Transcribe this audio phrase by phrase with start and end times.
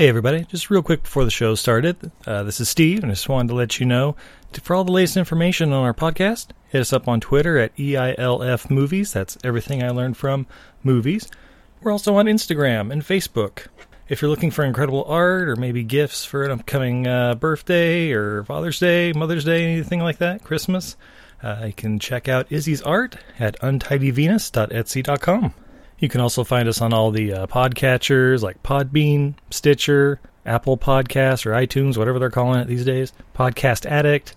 [0.00, 0.44] Hey, everybody.
[0.44, 3.48] Just real quick before the show started, uh, this is Steve, and I just wanted
[3.48, 4.16] to let you know
[4.52, 7.76] to, for all the latest information on our podcast, hit us up on Twitter at
[7.76, 9.12] EILF Movies.
[9.12, 10.46] That's everything I learned from
[10.82, 11.28] movies.
[11.82, 13.66] We're also on Instagram and Facebook.
[14.08, 18.42] If you're looking for incredible art or maybe gifts for an upcoming uh, birthday or
[18.44, 20.96] Father's Day, Mother's Day, anything like that, Christmas,
[21.42, 25.52] uh, you can check out Izzy's art at untidyvenus.etsy.com.
[26.00, 31.44] You can also find us on all the uh, podcatchers like Podbean, Stitcher, Apple Podcasts,
[31.44, 33.12] or iTunes, whatever they're calling it these days.
[33.36, 34.34] Podcast Addict.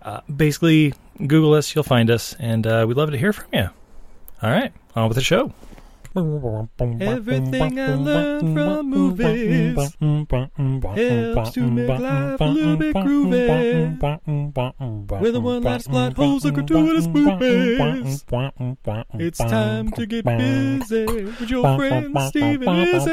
[0.00, 3.68] Uh, basically, Google us, you'll find us, and uh, we'd love to hear from you.
[4.42, 5.52] All right, on with the show.
[6.16, 14.00] Everything I learned from movies helps to make life a little bit groovy.
[15.20, 18.24] With a one-liner plot holes of gratuitous movies.
[19.14, 23.10] It's time to get busy with your friend Steve and Izzy.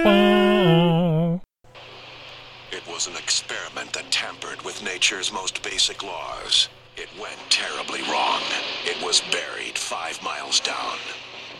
[2.71, 6.69] It was an experiment that tampered with nature's most basic laws.
[6.97, 8.43] It went terribly wrong.
[8.85, 10.99] It was buried five miles down.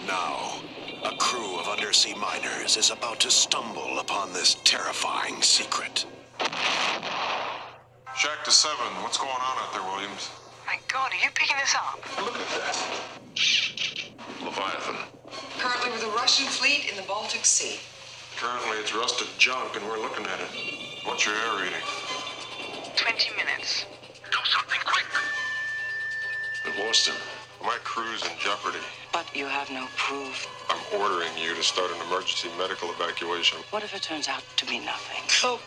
[0.05, 0.59] Now,
[1.03, 6.05] a crew of undersea miners is about to stumble upon this terrifying secret.
[8.15, 8.85] Shack to seven.
[9.01, 10.29] What's going on out there, Williams?
[10.67, 11.97] My God, are you picking this up?
[12.23, 12.77] Look at that.
[14.43, 14.95] Leviathan.
[15.57, 17.79] Currently with a Russian fleet in the Baltic Sea.
[18.37, 20.49] Currently, it's rusted junk, and we're looking at it.
[21.05, 21.81] What's your air reading?
[22.95, 23.85] 20 minutes.
[24.31, 25.05] Do something quick!
[26.65, 27.15] We've lost him.
[27.63, 28.81] My crew's in jeopardy.
[29.13, 30.47] But you have no proof.
[30.69, 33.59] I'm ordering you to start an emergency medical evacuation.
[33.69, 35.21] What if it turns out to be nothing?
[35.43, 35.59] Oh,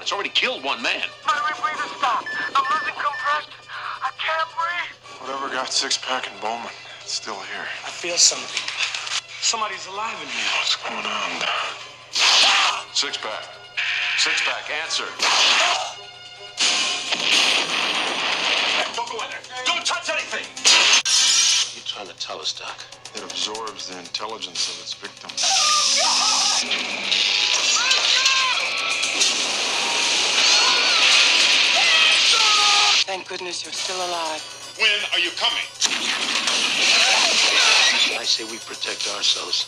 [0.00, 1.02] it's already killed one man.
[1.26, 2.28] My rebreather stopped.
[2.54, 3.52] I'm losing compression.
[4.02, 4.94] I can't breathe.
[5.26, 6.70] Whatever got Six Pack and Bowman,
[7.02, 7.66] it's still here.
[7.84, 8.62] I feel something.
[9.42, 10.50] Somebody's alive in here.
[10.54, 11.42] What's going on?
[12.94, 13.42] Six Pack.
[14.18, 15.04] Six pack, answer.
[18.96, 19.38] Don't go in there.
[19.64, 20.57] Don't touch anything.
[21.98, 22.78] What are you trying to tell us, Doc?
[23.16, 25.30] It absorbs the intelligence of its victim.
[33.04, 34.42] Thank goodness you're still alive.
[34.78, 35.64] When are you coming?
[38.16, 39.66] I say we protect ourselves.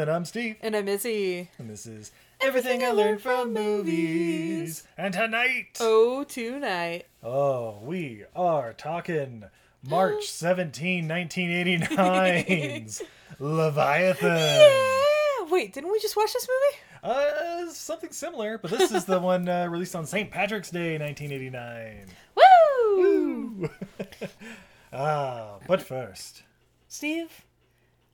[0.00, 1.50] And I'm Steve, And I'm Izzy.
[1.58, 4.84] and this is Everything I Learned from Movies.
[4.96, 7.06] And tonight, Oh, tonight.
[7.22, 9.44] oh, we are talking
[9.86, 13.02] March 17, 1989's
[13.38, 14.36] Leviathan.
[14.38, 15.50] Yeah!
[15.50, 16.82] Wait, didn't we just watch this movie?
[17.02, 20.30] Uh, something similar, but this is the one uh, released on St.
[20.30, 22.06] Patrick's Day, 1989.
[22.36, 23.46] Woo!
[23.58, 23.70] Woo!
[24.92, 26.42] Ah, but first.
[26.88, 27.44] Steve,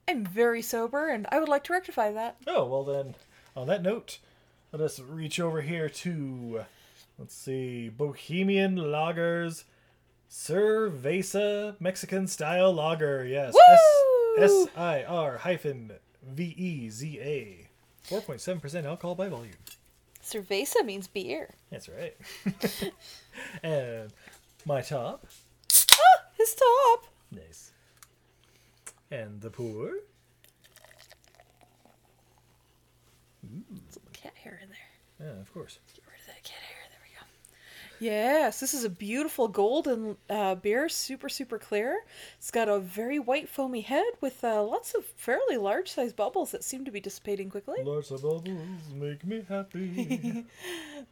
[0.09, 2.37] I'm very sober and I would like to rectify that.
[2.47, 3.15] Oh, well then,
[3.57, 4.19] on that note,
[4.73, 6.65] let us reach over here to,
[7.19, 9.65] let's see, Bohemian Lagers
[10.31, 13.25] Cerveza Mexican Style Lager.
[13.25, 13.55] Yes.
[13.55, 14.43] Woo!
[14.43, 15.93] S I R hyphen
[16.23, 17.69] V E Z A.
[18.09, 19.55] 4.7% alcohol by volume.
[20.23, 21.55] Cerveza means beer.
[21.71, 22.17] That's right.
[23.63, 24.13] and
[24.65, 25.27] my top.
[25.93, 27.07] Ah, his top.
[27.33, 27.66] Nice.
[29.11, 29.93] And the poor.
[33.91, 35.29] Some cat hair in there.
[35.29, 35.79] Yeah, of course.
[35.95, 36.77] Get rid of that cat hair.
[36.91, 37.25] There we go.
[38.05, 42.01] Yes, this is a beautiful golden uh, beer, super, super clear.
[42.39, 46.51] It's got a very white foamy head with uh, lots of fairly large sized bubbles
[46.51, 47.83] that seem to be dissipating quickly.
[47.85, 48.45] Lots of bubbles
[48.95, 50.45] make me happy.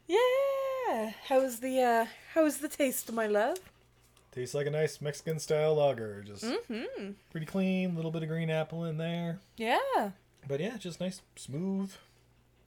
[0.07, 1.13] Yeah.
[1.27, 3.57] How's the uh how's the taste, my love?
[4.35, 6.21] Tastes like a nice Mexican style lager.
[6.21, 7.11] Just mm-hmm.
[7.31, 9.39] pretty clean, little bit of green apple in there.
[9.55, 10.11] Yeah.
[10.45, 11.93] But yeah, just nice, smooth.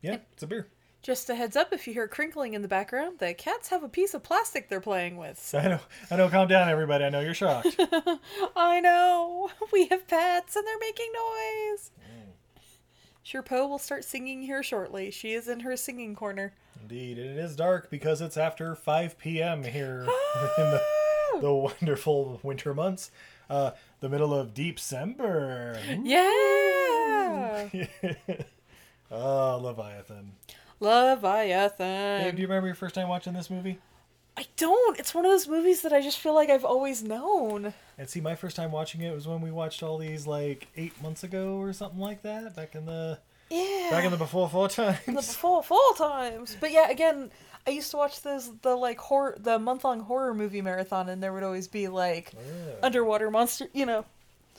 [0.00, 0.68] Yeah, it's a beer.
[1.02, 3.88] Just a heads up if you hear crinkling in the background, the cats have a
[3.88, 5.38] piece of plastic they're playing with.
[5.38, 6.28] So- I know, I know.
[6.30, 7.04] Calm down, everybody.
[7.04, 7.76] I know you're shocked.
[8.56, 9.50] I know.
[9.72, 11.90] We have pets and they're making noise.
[12.00, 12.62] Mm.
[13.22, 15.10] Sure Poe will start singing here shortly.
[15.10, 16.54] She is in her singing corner.
[16.80, 19.62] Indeed, and it is dark because it's after 5 p.m.
[19.64, 20.00] here
[20.58, 20.82] in the,
[21.40, 23.10] the wonderful winter months.
[23.50, 23.70] Uh,
[24.00, 25.78] the middle of December.
[26.02, 27.68] Yeah.
[29.10, 30.32] Oh, Leviathan.
[30.48, 32.34] Hey, Leviathan.
[32.36, 33.78] do you remember your first time watching this movie?
[34.36, 34.98] I don't.
[34.98, 37.72] It's one of those movies that I just feel like I've always known.
[37.96, 41.00] And see, my first time watching it was when we watched all these like eight
[41.02, 43.18] months ago or something like that, back in the
[43.50, 43.88] Yeah.
[43.90, 44.98] Back in the before four times.
[45.06, 46.56] the before full times.
[46.60, 47.30] But yeah, again,
[47.68, 51.22] I used to watch those the like horror the month long horror movie marathon, and
[51.22, 52.32] there would always be like
[52.82, 53.66] underwater monster.
[53.74, 54.04] You know,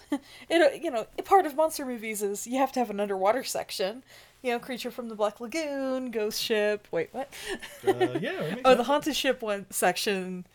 [0.49, 4.03] it you know part of monster movies is you have to have an underwater section.
[4.43, 6.87] You know, creature from the Black Lagoon, ghost ship.
[6.91, 7.33] Wait, what?
[7.85, 8.57] Uh, yeah.
[8.65, 10.45] oh, the haunted ship one section.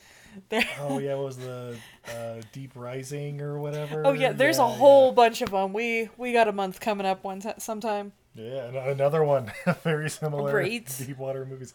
[0.49, 0.65] There.
[0.81, 1.77] Oh yeah, what was the
[2.09, 4.07] uh, Deep Rising or whatever?
[4.07, 5.73] Oh yeah, there's Yeah, a whole bunch of them.
[5.73, 8.13] We we got a month coming up one time sometime.
[8.37, 9.51] Yeah, another one
[9.83, 10.53] very similar.
[10.53, 10.93] Great.
[11.05, 11.75] Deepwater movies.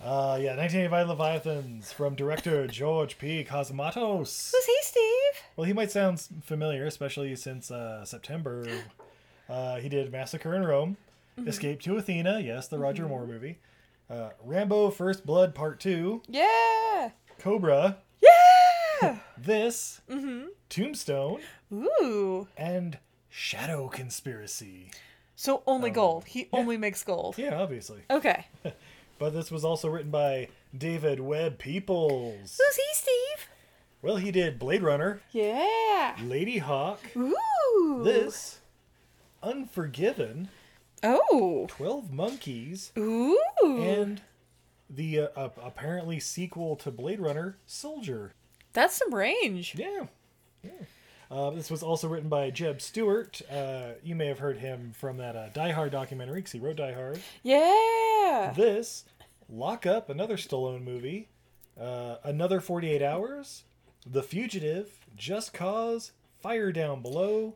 [0.00, 3.44] Uh, yeah, 1985 Leviathans from director George P.
[3.44, 4.52] Cosmatos.
[4.52, 5.42] Who's he, Steve?
[5.56, 8.66] Well, he might sound familiar, especially since uh, September.
[9.50, 10.98] Uh, he did Massacre in Rome,
[11.38, 11.48] Mm-hmm.
[11.48, 13.56] Escape to Athena, yes, the Roger Moore movie.
[14.10, 17.12] Uh, Rambo: First Blood Part Two, Yeah.
[17.38, 19.20] Cobra, Yeah.
[19.38, 20.48] this, Mm-hmm.
[20.68, 21.40] Tombstone,
[21.72, 22.46] Ooh.
[22.58, 22.98] and
[23.30, 24.90] Shadow Conspiracy.
[25.34, 26.26] So only gold.
[26.26, 27.38] He only makes gold.
[27.38, 28.00] Yeah, obviously.
[28.10, 28.48] Okay.
[29.18, 32.58] But this was also written by David Webb Peoples.
[32.58, 33.48] Who's he, Steve?
[34.00, 36.14] Well, he did Blade Runner, Yeah.
[36.20, 38.02] Ladyhawke, Ooh.
[38.04, 38.60] this,
[39.42, 40.48] Unforgiven,
[41.02, 41.66] Oh.
[41.68, 43.38] 12 Monkeys, Ooh.
[43.64, 44.20] and
[44.90, 48.32] the uh, uh, apparently sequel to Blade Runner, Soldier.
[48.72, 49.74] That's some range.
[49.76, 50.06] Yeah.
[50.62, 50.70] Yeah.
[51.30, 53.42] Uh, this was also written by Jeb Stewart.
[53.50, 56.76] Uh, you may have heard him from that uh, Die Hard documentary because he wrote
[56.76, 57.20] Die Hard.
[57.42, 58.52] Yeah.
[58.56, 59.04] This,
[59.48, 61.28] Lock Up, another Stallone movie.
[61.78, 63.64] Uh, another 48 Hours.
[64.06, 64.90] The Fugitive.
[65.16, 66.12] Just Cause.
[66.40, 67.54] Fire Down Below.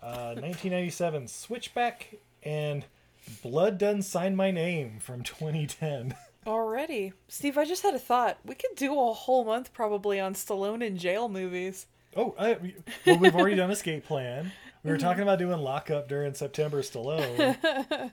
[0.00, 2.14] Uh, 1997 Switchback.
[2.44, 2.84] And
[3.42, 6.14] Blood Done Sign My Name from 2010.
[6.46, 7.12] Already.
[7.26, 8.38] Steve, I just had a thought.
[8.44, 11.86] We could do a whole month probably on Stallone in jail movies.
[12.16, 12.56] Oh, I,
[13.06, 14.50] well, we've already done Escape Plan.
[14.82, 17.56] We were talking about doing Lockup during September Stallone.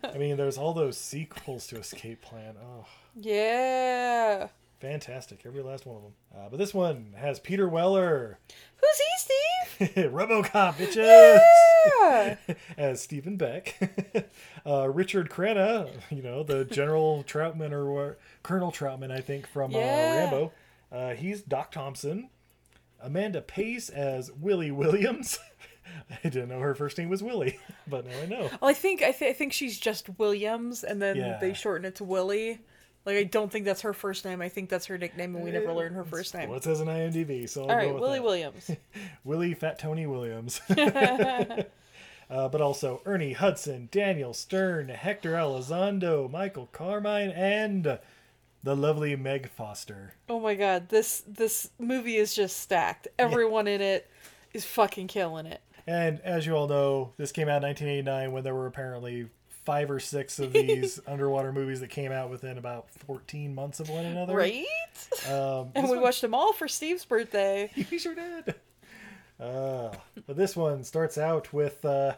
[0.04, 2.56] I mean, there's all those sequels to Escape Plan.
[2.62, 4.48] Oh, Yeah.
[4.80, 5.42] fantastic.
[5.46, 6.14] Every last one of them.
[6.36, 8.40] Uh, but this one has Peter Weller,
[8.78, 10.12] Who's he, Steve?
[10.12, 11.40] Robocop, bitches,
[12.02, 12.36] Yeah.
[12.78, 14.28] as Stephen Beck.
[14.66, 19.80] uh, Richard Crenna, you know, the General Trautman or Colonel Trautman, I think, from uh,
[19.80, 20.52] Rambo.
[20.92, 22.30] Uh, he's Doc Thompson.
[23.06, 25.40] Amanda Pays as Willie Williams.
[26.10, 28.50] I didn't know her first name was Willie, but now I know.
[28.62, 31.38] Well, I think I, th- I think she's just Williams, and then Yeah.
[31.40, 32.60] they shorten it to Willie.
[33.06, 34.42] Like I don't think that's her first name.
[34.42, 36.50] I think that's her nickname, and we never learn her first name.
[36.50, 38.24] Well, it says in IMDb, so I'll All go with Willie that.
[38.24, 38.72] Williams.
[39.24, 40.60] Willie Fat Tony Williams.
[40.70, 41.64] uh,
[42.50, 48.00] but also Ernie Hudson, Daniel Stern, Hector Elizondo, Michael Carmine, and
[48.66, 50.16] the lovely Meg Foster.
[50.28, 53.08] Oh my god, this this movie is just stacked.
[53.18, 54.10] Everyone in it
[54.54, 55.62] is fucking killing it.
[55.88, 59.30] And as you all know, this came out in 1989 when there were apparently
[59.66, 63.90] five or six of these underwater movies that came out within about 14 months of
[63.90, 64.36] one another.
[64.36, 64.66] Right?
[65.30, 67.70] Um, And we one- watched them all for Steve's birthday.
[67.92, 68.56] You sure did.
[69.40, 69.92] Uh,
[70.26, 72.16] but this one starts out with, uh,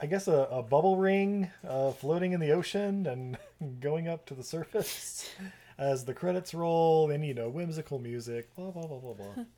[0.00, 3.38] I guess, a, a bubble ring uh, floating in the ocean and
[3.80, 5.28] going up to the surface
[5.78, 9.44] as the credits roll, and you know, whimsical music, blah blah blah blah blah.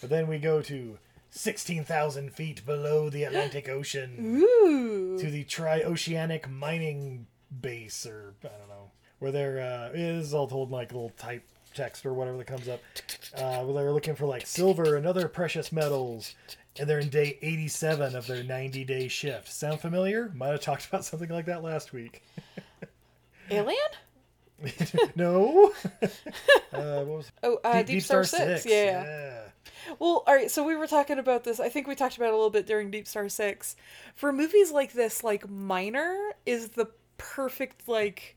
[0.00, 0.98] But then we go to
[1.30, 5.16] 16,000 feet below the Atlantic Ocean Ooh.
[5.18, 7.26] to the Tri-Oceanic Mining
[7.60, 8.90] Base, or I don't know,
[9.20, 12.68] where they're uh, is all told in like little type text or whatever that comes
[12.68, 12.80] up.
[13.34, 16.34] Uh, where they're looking for like silver and other precious metals,
[16.78, 19.52] and they're in day 87 of their 90-day shift.
[19.52, 20.30] Sound familiar?
[20.34, 22.22] Might have talked about something like that last week.
[23.50, 23.78] Alien?
[25.16, 25.72] no.
[26.02, 28.64] uh, what was Oh, uh, Deep, Star, Six.
[28.64, 29.04] Yeah.
[29.04, 29.40] yeah.
[29.98, 30.50] Well, all right.
[30.50, 31.58] So we were talking about this.
[31.58, 33.74] I think we talked about it a little bit during Deep Star Six.
[34.14, 36.88] For movies like this, like Miner is the
[37.18, 38.36] perfect like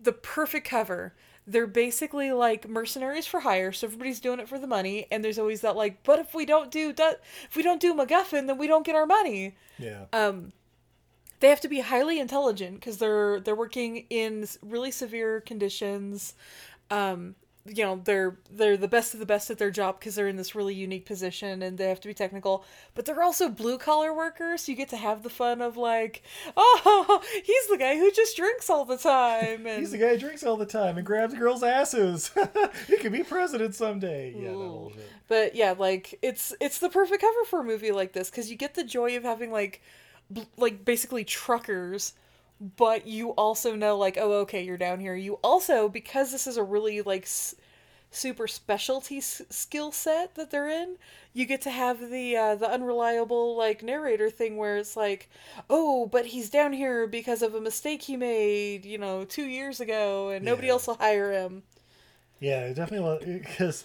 [0.00, 1.14] the perfect cover.
[1.50, 5.06] They're basically like mercenaries for hire, so everybody's doing it for the money.
[5.10, 8.46] And there's always that like, but if we don't do if we don't do MacGuffin,
[8.46, 9.56] then we don't get our money.
[9.78, 10.04] Yeah.
[10.12, 10.52] Um,
[11.40, 16.34] they have to be highly intelligent because they're they're working in really severe conditions.
[16.90, 17.34] Um,
[17.76, 20.36] you know, they're they're the best of the best at their job because they're in
[20.36, 22.64] this really unique position and they have to be technical.
[22.94, 26.22] But they're also blue collar workers, so you get to have the fun of like,
[26.56, 29.66] oh, he's the guy who just drinks all the time.
[29.66, 32.30] And He's the guy who drinks all the time and grabs girls' asses.
[32.86, 34.34] he could be president someday.
[34.36, 34.88] Yeah.
[35.28, 38.56] But yeah, like it's it's the perfect cover for a movie like this because you
[38.56, 39.82] get the joy of having like
[40.30, 42.14] bl- like basically truckers,
[42.60, 45.14] but you also know like oh okay you're down here.
[45.14, 47.54] You also because this is a really like s-
[48.10, 50.96] super specialty s- skill set that they're in.
[51.34, 55.30] You get to have the uh, the unreliable like narrator thing where it's like,
[55.70, 59.80] oh, but he's down here because of a mistake he made, you know, two years
[59.80, 60.70] ago, and nobody Yeah.
[60.70, 61.62] else will hire him.
[62.40, 63.84] Yeah, definitely because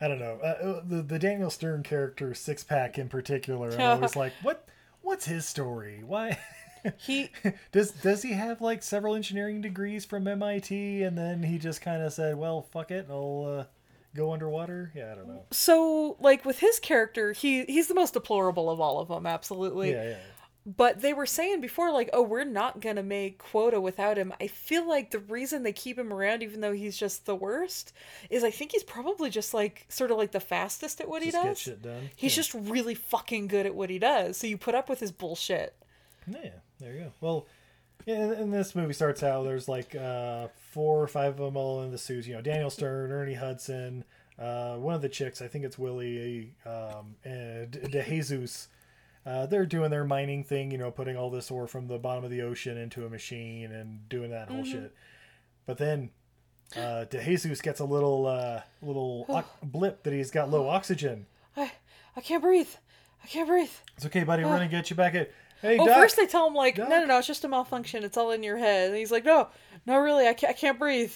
[0.00, 3.76] I don't know uh, the the Daniel Stern character six pack in particular.
[3.76, 4.68] I'm always like, what
[5.02, 6.02] what's his story?
[6.04, 6.38] Why
[6.98, 7.30] He
[7.72, 12.02] does does he have like several engineering degrees from MIT and then he just kind
[12.02, 13.64] of said, well, fuck it, I'll uh,
[14.14, 14.92] go underwater?
[14.94, 15.44] Yeah, I don't know.
[15.50, 19.92] so like with his character, he he's the most deplorable of all of them, absolutely.
[19.92, 20.16] Yeah, yeah.
[20.66, 24.32] But they were saying before, like, oh, we're not gonna make quota without him.
[24.38, 27.94] I feel like the reason they keep him around, even though he's just the worst,
[28.28, 31.30] is I think he's probably just like sort of like the fastest at what he
[31.30, 31.58] Just get does.
[31.58, 32.10] shit done.
[32.14, 32.42] He's Yeah.
[32.42, 34.36] just really fucking good at what he does.
[34.36, 35.74] So you put up with his bullshit.
[36.26, 37.12] Yeah, there you go.
[37.20, 37.46] Well,
[38.06, 39.44] and, and this movie starts out.
[39.44, 42.26] There's like uh, four or five of them all in the suits.
[42.26, 44.04] You know, Daniel Stern, Ernie Hudson,
[44.38, 45.42] uh, one of the chicks.
[45.42, 48.68] I think it's Willie um, and De Jesus.
[49.26, 50.70] Uh, they're doing their mining thing.
[50.70, 53.70] You know, putting all this ore from the bottom of the ocean into a machine
[53.70, 54.94] and doing that whole shit.
[55.66, 56.10] But then.
[56.76, 61.26] Uh, De Jesus gets a little uh, little oc- blip that he's got low oxygen.
[61.56, 61.72] I
[62.14, 62.68] I can't breathe.
[63.24, 63.72] I can't breathe.
[63.96, 64.44] It's okay, buddy.
[64.44, 65.32] We're gonna get you back at.
[65.62, 65.96] Hey, Oh, Doc.
[65.96, 68.02] first they tell him like, no, no, no, it's just a malfunction.
[68.04, 68.88] It's all in your head.
[68.90, 69.48] And he's like, no,
[69.86, 71.12] no, really, I can't, I can't breathe.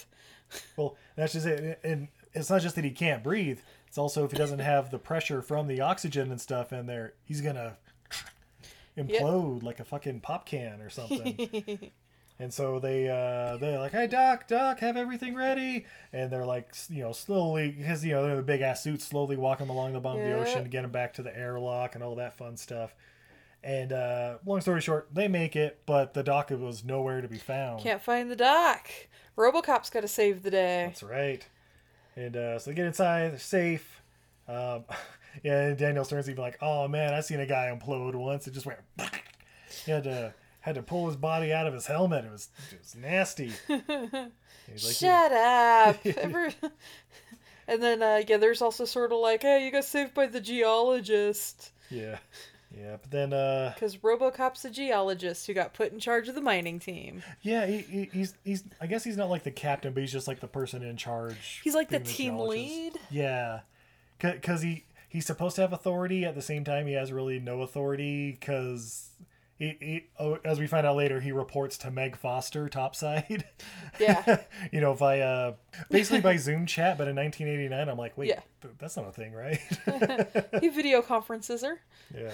[0.76, 1.80] Well, that's just it.
[1.82, 3.60] And it's not just that he can't breathe.
[3.88, 7.14] It's also if he doesn't have the pressure from the oxygen and stuff in there,
[7.24, 7.76] he's gonna
[8.98, 11.90] implode like a fucking pop can or something.
[12.38, 16.74] and so they uh, they're like, "Hey, Doc, Doc, have everything ready." And they're like,
[16.90, 20.00] you know, slowly because you know they're the big ass suits, slowly walking along the
[20.00, 22.56] bottom of the ocean to get him back to the airlock and all that fun
[22.56, 22.94] stuff.
[23.64, 27.38] And uh, long story short, they make it, but the doc was nowhere to be
[27.38, 27.80] found.
[27.80, 28.90] Can't find the doc.
[29.36, 30.84] Robocop's got to save the day.
[30.88, 31.44] That's right.
[32.14, 34.02] And uh, so they get inside, they're safe.
[34.46, 34.84] Um,
[35.42, 38.46] yeah, and Daniel Stern's even like, "Oh man, I seen a guy implode once.
[38.46, 38.80] It just went.
[39.84, 42.26] he had to had to pull his body out of his helmet.
[42.26, 43.52] It was it was nasty."
[44.66, 46.06] Like, Shut up.
[46.06, 46.54] Every-
[47.68, 50.40] and then, uh, yeah, there's also sort of like, hey, you got saved by the
[50.40, 51.70] geologist.
[51.90, 52.16] Yeah,
[52.76, 52.96] yeah.
[53.00, 56.78] But then, uh, Because Robocop's a geologist who got put in charge of the mining
[56.78, 57.22] team.
[57.42, 58.64] yeah, he, he, he's he's.
[58.80, 61.60] I guess he's not like the captain, but he's just like the person in charge.
[61.64, 62.98] He's like the being team lead.
[63.10, 63.60] Yeah,
[64.18, 67.62] because he he's supposed to have authority at the same time he has really no
[67.62, 69.10] authority because
[69.56, 73.44] he, he oh, as we find out later he reports to Meg Foster topside.
[74.00, 74.42] Yeah.
[74.72, 75.54] you know via
[75.88, 78.40] basically by Zoom chat, but in 1989 I'm like, wait, Yeah.
[78.60, 79.60] th- that's not a thing, right?
[80.60, 81.78] he video conferences her.
[82.12, 82.32] yeah.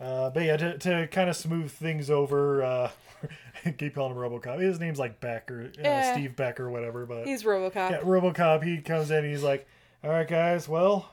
[0.00, 2.90] Uh, but yeah, to, to kind of smooth things over, uh,
[3.78, 4.58] keep calling him RoboCop.
[4.60, 6.12] His name's like Beck or uh.
[6.14, 7.90] Steve Beck or whatever, but He's Robocop.
[7.90, 8.62] yeah, RoboCop.
[8.64, 9.24] He comes in.
[9.28, 9.66] He's like,
[10.02, 10.66] "All right, guys.
[10.68, 11.10] Well,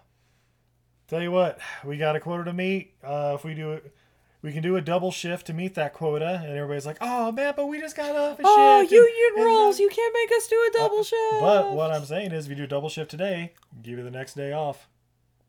[1.10, 2.94] tell you what, we got a quota to meet.
[3.03, 3.94] Uh, if we do it,
[4.41, 7.56] we can do a double shift to meet that quota." And everybody's like, "Oh man,
[7.58, 9.79] but we just got off a Oh, shift." and- union and, uh, rules!
[9.79, 11.41] You can't make us do a double shift.
[11.41, 13.51] But what I'm saying is, if you do a double shift today,
[13.84, 14.88] give you the next day off.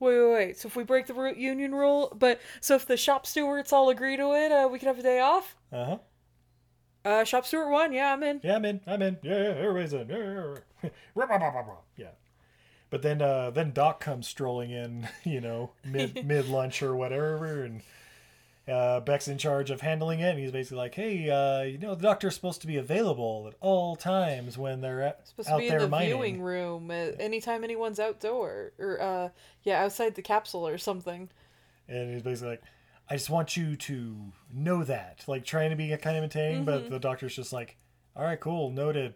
[0.00, 0.57] Wait, wait, wait.
[0.59, 4.17] So if we break the union rule, but so if the shop stewards all agree
[4.17, 5.57] to it, uh, we can have a day off.
[5.73, 5.99] Uh huh.
[7.05, 8.40] Uh, shop steward one, yeah, I'm in.
[8.43, 8.81] Yeah, I'm in.
[8.87, 9.19] I'm in.
[9.23, 10.09] Yeah, yeah everybody's in.
[10.09, 10.55] Yeah, yeah,
[11.97, 12.07] yeah.
[12.90, 17.64] But then, uh, then Doc comes strolling in, you know, mid mid lunch or whatever,
[17.64, 17.83] and
[18.68, 20.30] uh, Beck's in charge of handling it.
[20.30, 23.54] And he's basically like, "Hey, uh, you know, the doctor's supposed to be available at
[23.60, 26.90] all times when they're at, Supposed out to be in there the mining." viewing room
[26.90, 29.28] uh, anytime anyone's outdoor or uh,
[29.62, 31.30] yeah, outside the capsule or something.
[31.88, 32.62] And he's basically like,
[33.08, 34.16] I just want you to
[34.52, 35.25] know that.
[35.26, 36.64] Like trying to be kind of entertaining, Mm-hmm.
[36.66, 37.76] but the doctor's just like,
[38.14, 39.14] all right, cool, noted.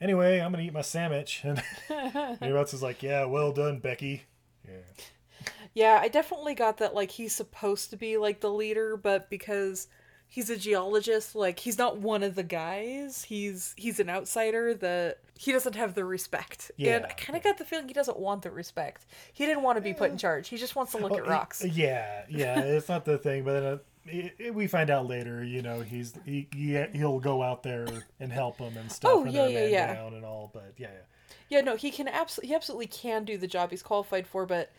[0.00, 1.42] Anyway, I'm gonna eat my sandwich.
[1.44, 1.62] And
[2.40, 4.24] everyone else is like, yeah, well done, Becky.
[4.66, 4.78] Yeah.
[5.74, 9.88] Yeah, I definitely got that like he's supposed to be like the leader, but because
[10.28, 13.24] he's a geologist, like he's not one of the guys.
[13.24, 16.70] He's he's an outsider that he doesn't have the respect.
[16.76, 16.96] Yeah.
[16.96, 19.04] and I kind of got the feeling he doesn't want the respect.
[19.32, 20.48] He didn't want to be put in charge.
[20.48, 21.64] He just wants to look Well, at rocks.
[21.64, 25.42] yeah, yeah, it's not the thing, but then uh, it, it- we find out later,
[25.42, 27.88] you know, he's he, he he'll go out there
[28.20, 29.10] and help them and stuff.
[29.12, 29.94] Oh, when yeah, yeah, yeah.
[29.94, 31.00] down and all, but yeah, yeah.
[31.48, 34.70] Yeah, no, he can absolutely he absolutely can do the job he's qualified for, but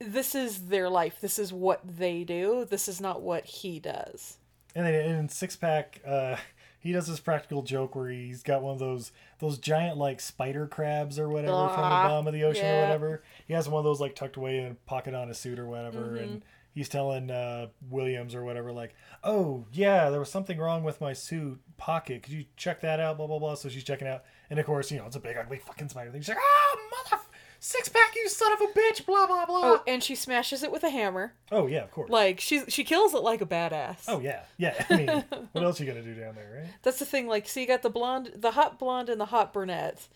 [0.00, 1.20] this is their life.
[1.20, 2.66] This is what they do.
[2.68, 4.38] This is not what he does.
[4.74, 6.36] And then in six pack, uh,
[6.78, 10.66] he does this practical joke where he's got one of those those giant like spider
[10.66, 13.22] crabs or whatever from the Ah, bottom of the ocean or whatever.
[13.46, 15.66] He has one of those like tucked away in a pocket on his suit or
[15.66, 16.16] whatever, Mm-hmm.
[16.16, 16.42] and
[16.72, 21.12] he's telling uh, Williams or whatever, like, "Oh yeah, there was something wrong with my
[21.12, 22.22] suit pocket.
[22.22, 23.54] Could you check that out?" Blah blah blah.
[23.56, 26.10] So she's checking out, and of course, you know, it's a big ugly fucking spider
[26.12, 26.20] thing.
[26.22, 26.78] She's like, "Oh
[27.10, 27.22] mother
[27.60, 29.60] six pack, you son of a bitch!" Blah blah blah.
[29.62, 31.34] Oh, and she smashes it with a hammer.
[31.52, 32.10] Oh yeah, of course.
[32.10, 34.04] Like she she kills it like a badass.
[34.08, 34.84] oh yeah, yeah.
[34.90, 36.70] I mean, what else you gonna do down there, right?
[36.82, 37.28] That's the thing.
[37.28, 40.08] Like, so you got the blonde, the hot blonde, and the hot brunette,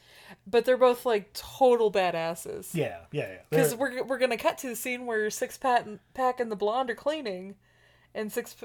[0.47, 2.75] but they're both like total badasses.
[2.75, 3.39] Yeah, yeah, yeah.
[3.51, 6.57] Because we're we're gonna cut to the scene where Six Pack and, Pack and the
[6.57, 7.55] blonde are cleaning,
[8.15, 8.57] and six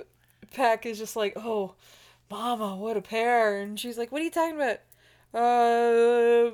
[0.53, 1.75] pack is just like, "Oh,
[2.31, 4.79] Mama, what a pair!" And she's like, "What are you talking about?"
[5.33, 6.51] Uh,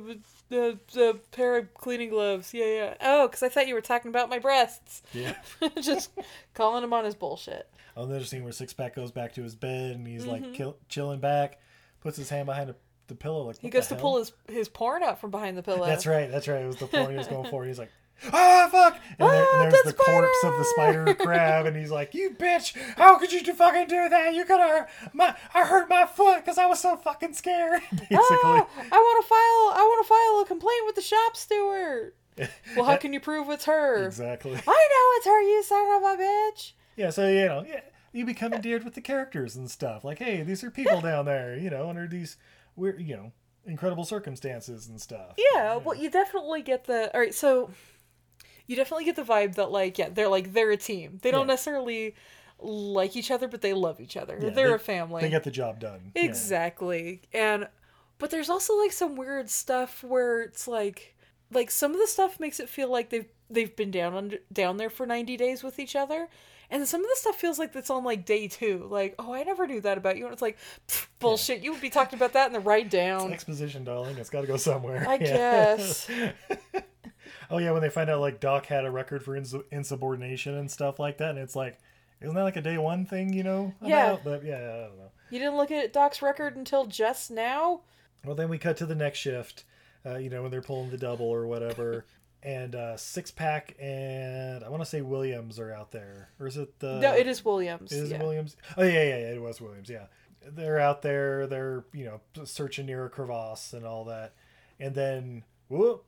[0.49, 2.53] the the pair of cleaning gloves.
[2.53, 2.93] Yeah, yeah.
[3.01, 5.01] Oh, because I thought you were talking about my breasts.
[5.13, 5.35] yeah.
[5.81, 6.11] just
[6.53, 7.69] calling him on his bullshit.
[7.97, 10.31] Oh, another scene where Six Pack goes back to his bed and he's Mm-hmm.
[10.31, 11.59] like kill, chilling back,
[12.01, 12.75] puts his hand behind the,
[13.07, 13.43] the pillow.
[13.43, 14.01] Like He goes to hell?
[14.01, 15.85] pull his his porn out from behind the pillow.
[15.85, 16.29] That's right.
[16.29, 16.61] That's right.
[16.61, 17.63] It was the porn he was going for.
[17.65, 17.91] He's like,
[18.31, 18.99] ah, fuck!
[19.19, 22.75] And, there, Ah, there's the corpse of the spider crab, and he's like, you bitch!
[22.95, 24.33] How could you do fucking do that?
[24.33, 27.81] You could have my I hurt my foot because I was so fucking scared.
[27.91, 29.79] Basically, Ah, I want to file.
[29.79, 32.13] I want to file a complaint with the shop steward.
[32.75, 34.05] Well, how can you prove it's her?
[34.05, 34.51] exactly.
[34.51, 36.73] I know it's her, you son of a bitch.
[36.97, 37.09] Yeah.
[37.11, 37.79] So you know, yeah,
[38.11, 40.03] you become endeared with the characters and stuff.
[40.03, 42.35] Like, hey, these are people down there, you know, under these
[42.75, 43.31] weird, you know,
[43.65, 45.35] incredible circumstances and stuff.
[45.53, 47.09] Yeah, well, you definitely get the.
[47.13, 47.69] All right, so
[48.67, 51.19] you definitely get the vibe that like, yeah, they're like they're a team.
[51.21, 51.53] They don't Yeah.
[51.53, 52.15] necessarily
[52.59, 54.39] like each other, but they love each other.
[54.41, 55.21] Yeah, they're they- a family.
[55.21, 56.11] They get the job done.
[56.15, 56.23] Yeah.
[56.23, 57.21] Exactly.
[57.33, 57.67] And
[58.17, 61.15] but there's also like some weird stuff where it's like
[61.51, 64.77] like some of the stuff makes it feel like they've they've been down under down
[64.77, 66.27] there for 90 days with each other.
[66.71, 68.87] And some of the stuff feels like it's on like day two.
[68.89, 70.23] Like, oh, I never knew that about you.
[70.25, 70.57] And it's like,
[70.87, 71.61] "Pfft, bullshit.
[71.61, 73.31] You would be talking about that in the ride down.
[73.31, 74.17] Exposition, darling.
[74.17, 75.05] It's got to go somewhere.
[75.07, 75.27] I Yeah.
[75.77, 76.09] guess.
[77.49, 80.69] Oh yeah, when they find out like Doc had a record for ins- insubordination and
[80.69, 81.79] stuff like that, and it's like,
[82.21, 83.73] isn't that like a day one thing, you know?
[83.81, 84.17] Yeah.
[84.23, 85.11] But yeah, I don't know.
[85.29, 87.81] You didn't look at Doc's record until just now?
[88.23, 89.63] Well, then we cut to the next shift.
[90.05, 92.05] Uh, you know, when they're pulling the double or whatever,
[92.43, 96.57] and uh, six pack and I want to say Williams are out there, or is
[96.57, 96.99] it the?
[96.99, 97.91] no, it is Williams.
[97.91, 98.21] It is yeah.
[98.21, 98.55] Williams.
[98.77, 99.89] Oh yeah, yeah, yeah, it was Williams.
[99.89, 100.05] Yeah,
[100.45, 101.47] they're out there.
[101.47, 104.33] They're you know searching near a crevasse and all that,
[104.79, 106.05] and then whoop,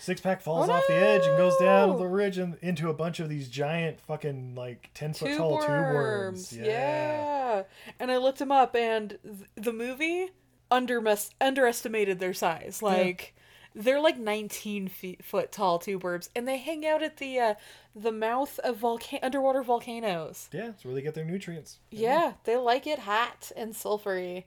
[0.00, 2.94] six pack falls Oh, off the edge and goes down the ridge and into a
[2.94, 6.52] bunch of these giant fucking like ten foot Tube tall tube worms.
[6.52, 6.56] worms.
[6.56, 7.62] Yeah.
[7.98, 10.30] And I looked them up, and th- the movie
[10.70, 12.82] undermes- underestimated their size.
[12.82, 13.34] Like,
[13.74, 17.54] they're like 19 feet foot tall tube worms, and they hang out at the uh,
[17.94, 20.48] the mouth of volcan- underwater volcanoes.
[20.52, 21.78] yeah, it's where they get their nutrients.
[21.90, 24.44] Yeah, they like it hot and sulfury.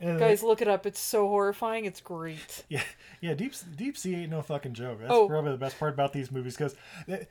[0.00, 0.86] And Guys, look it up.
[0.86, 1.84] It's so horrifying.
[1.84, 2.64] It's great.
[2.70, 2.82] Yeah,
[3.20, 3.34] yeah.
[3.34, 5.00] Deep deep sea ain't no fucking joke.
[5.00, 5.28] That's Oh.
[5.28, 6.74] probably the best part about these movies because,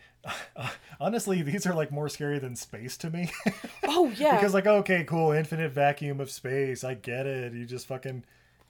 [0.99, 3.31] honestly, these are like more scary than space to me.
[3.85, 4.35] Oh yeah.
[4.35, 6.83] because like, okay, cool, infinite vacuum of space.
[6.83, 7.53] I get it.
[7.53, 8.23] You just fucking,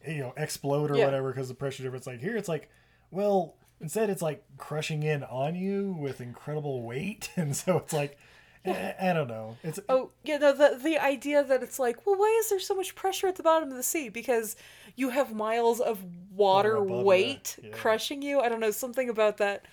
[0.08, 1.06] you know, explode or Yeah.
[1.06, 2.08] whatever because the pressure difference.
[2.08, 2.70] Like here, it's like,
[3.12, 8.18] well, instead it's like crushing in on you with incredible weight, and so it's like,
[8.66, 9.58] I, eh, I don't know.
[9.64, 12.76] It's Oh yeah, no, the the idea that it's like, well, why is there so
[12.76, 14.10] much pressure at the bottom of the sea?
[14.10, 14.56] Because
[14.96, 16.04] you have miles of
[16.36, 17.72] water Water weight yeah.
[17.72, 18.40] crushing you.
[18.42, 19.66] I don't know, something about that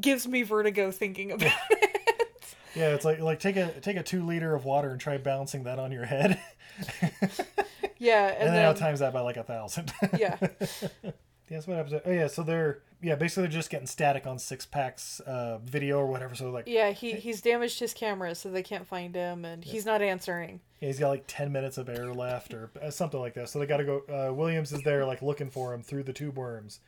[0.00, 2.14] gives me vertigo thinking about it.
[2.74, 5.64] yeah, it's like like take a take a two liter of water and try balancing
[5.64, 6.40] that on your head,
[8.00, 9.92] Yeah, and, and, then then, times that by like a thousand.
[10.18, 10.36] yeah,
[11.50, 12.00] Yeah, that's what happens.
[12.06, 15.98] Oh yeah, so they're yeah basically they're just getting static on six packs uh, video
[15.98, 16.36] or whatever.
[16.36, 19.84] So like yeah, he he's damaged his camera, so they can't find him, and he's
[19.84, 20.60] not answering.
[20.80, 23.48] yeah, he's got like ten minutes of air left or uh, something like that.
[23.48, 24.02] So they got to go.
[24.08, 26.78] Uh, Williams is there like looking for him through the tube worms,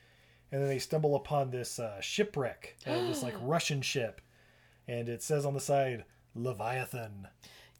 [0.52, 4.20] and then they stumble upon this uh, shipwreck, uh, this like Russian ship,
[4.86, 6.04] and it says on the side
[6.36, 7.26] Leviathan.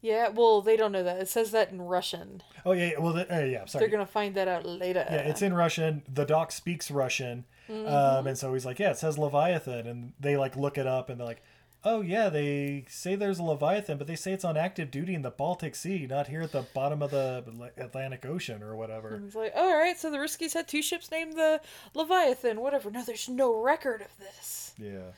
[0.03, 1.19] Yeah, well, they don't know that.
[1.21, 2.43] It says that in Russian.
[2.67, 3.83] Oh yeah, yeah, well the, uh, yeah, sorry.
[3.85, 5.07] They're gonna find that out later.
[5.09, 6.03] Yeah, it's in Russian.
[6.12, 7.87] The doc speaks Russian, Mm-hmm.
[7.95, 11.09] um, and so he's like, "Yeah, it says Leviathan," and they like look it up,
[11.09, 11.43] and they're like,
[11.85, 15.23] "Oh yeah, they say there's a Leviathan, but they say it's on active duty in
[15.23, 17.45] the Baltic Sea, not here at the bottom of the
[17.77, 21.35] Atlantic Ocean or whatever." It's like, all right, so the Ruskies had two ships named
[21.35, 21.61] the
[21.95, 22.91] Leviathan, whatever.
[22.91, 24.75] No, there's no record of this.
[24.77, 25.12] Yeah,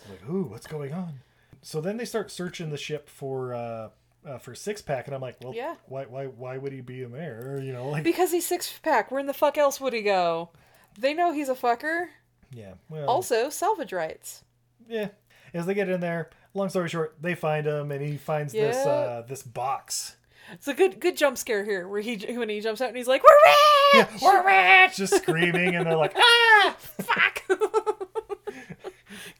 [0.00, 1.20] it's like, "Ooh, what's going on?"
[1.62, 3.88] So then they start searching the ship for uh,
[4.26, 5.76] uh, for six pack, and I'm like, "Well, Yeah.
[5.86, 9.10] why why why would he be in there?" You know, like, Because he's six pack.
[9.10, 10.50] Where in the fuck else would he go?
[10.98, 12.08] They know he's a fucker.
[12.50, 14.44] yeah, well, Also, salvage rights.
[14.88, 15.08] yeah.
[15.54, 18.76] As they get in there, long story short, they find him, and he finds this
[18.86, 20.16] uh, this box.
[20.52, 23.06] It's a good good jump scare here, where he when he jumps out and he's
[23.06, 24.96] like, "We're rich!" We're rich!
[24.96, 26.76] Just screaming, and they're like, ah!
[26.78, 27.42] Fuck!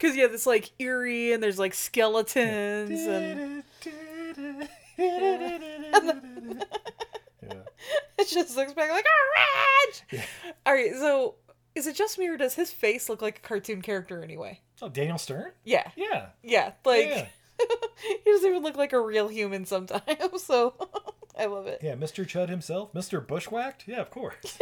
[0.03, 4.67] Because yeah, it's like eerie and there's like skeletons and yeah.
[8.17, 10.25] it just looks back like orange.
[10.65, 11.35] All right, so
[11.73, 14.59] is it just me or does his face look like a cartoon character anyway?
[14.81, 15.53] Oh, Daniel Stern?
[15.63, 16.25] Yeah, Yeah.
[16.43, 17.27] yeah, like yeah.
[18.25, 20.03] he doesn't even look like a real human sometimes.
[20.43, 20.73] So
[21.39, 21.79] I love it.
[21.81, 22.25] Yeah, Mr.
[22.25, 23.25] Chud himself, Mr.
[23.25, 23.87] Bushwhacked.
[23.87, 24.57] Yeah, of course.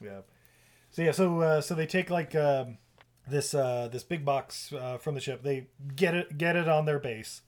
[0.00, 0.20] yeah.
[0.92, 2.78] So yeah, so uh, so they take like um,
[3.30, 5.42] this uh, this big box uh, from the ship.
[5.42, 7.42] They get it get it on their base,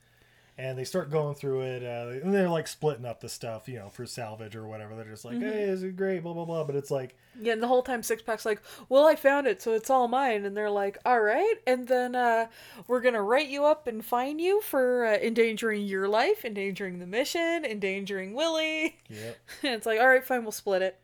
[0.58, 1.82] and they start going through it.
[1.82, 4.94] Uh, and they're like splitting up the stuff, you know, for salvage or whatever.
[4.94, 6.64] They're just like, hey, this is great, blah blah blah.
[6.64, 9.62] But it's like, Yeah, and the whole time Six Pack's like, "Well, I found it,
[9.62, 12.46] so it's all mine." And they're like, "All right." And then uh,
[12.86, 17.06] we're gonna write you up and fine you for uh, endangering your life, endangering the
[17.06, 18.98] mission, endangering Willie.
[19.08, 19.32] yeah.
[19.62, 20.99] And it's like, "All right, fine, we'll split it."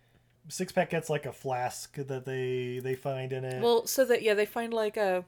[0.49, 3.63] Six pack gets like a flask that they they find in it.
[3.63, 5.23] Well, so that yeah, they find like uh,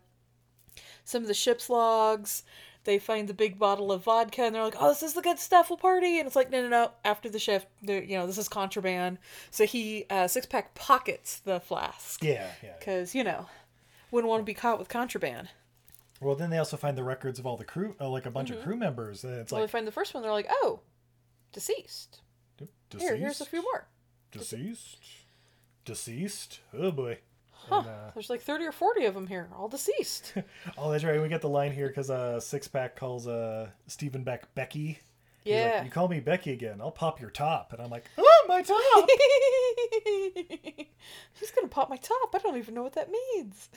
[1.05, 2.45] some of the ship's logs.
[2.85, 5.39] They find the big bottle of vodka, and they're like, "Oh, this is the good
[5.39, 5.71] stuff.
[5.71, 6.91] We'll party." And it's like, "No, no, no.
[7.05, 9.19] After the shift, you know, this is contraband."
[9.51, 12.75] So he uh, Six Pack pockets the flask yeah, yeah.
[12.79, 13.47] because you know,
[14.11, 15.49] wouldn't want to be caught with contraband.
[16.21, 18.51] Well, then they also find the records of all the crew, uh, like a bunch
[18.51, 20.23] of crew members, and it's Well, they find the first one.
[20.23, 20.81] They're like, "Oh,
[21.53, 22.21] deceased."
[22.91, 23.11] deceased.
[23.11, 23.87] Here, here's a few more.
[24.31, 24.99] Deceased.
[25.85, 26.61] Deceased.
[26.75, 27.19] Oh boy.
[27.53, 27.79] Huh?
[27.79, 30.35] And, uh, There's like thirty or forty of them here, all deceased.
[30.79, 31.21] oh, that's right.
[31.21, 34.99] We get the line here because uh, Six Pack calls uh, Stephen Beck Becky.
[35.45, 35.85] He's like, yeah.
[35.85, 37.73] you call me Becky again, I'll pop your top.
[37.73, 39.09] And I'm like, oh, my top.
[41.41, 42.35] He's gonna pop my top.
[42.35, 43.71] I don't even know what that means.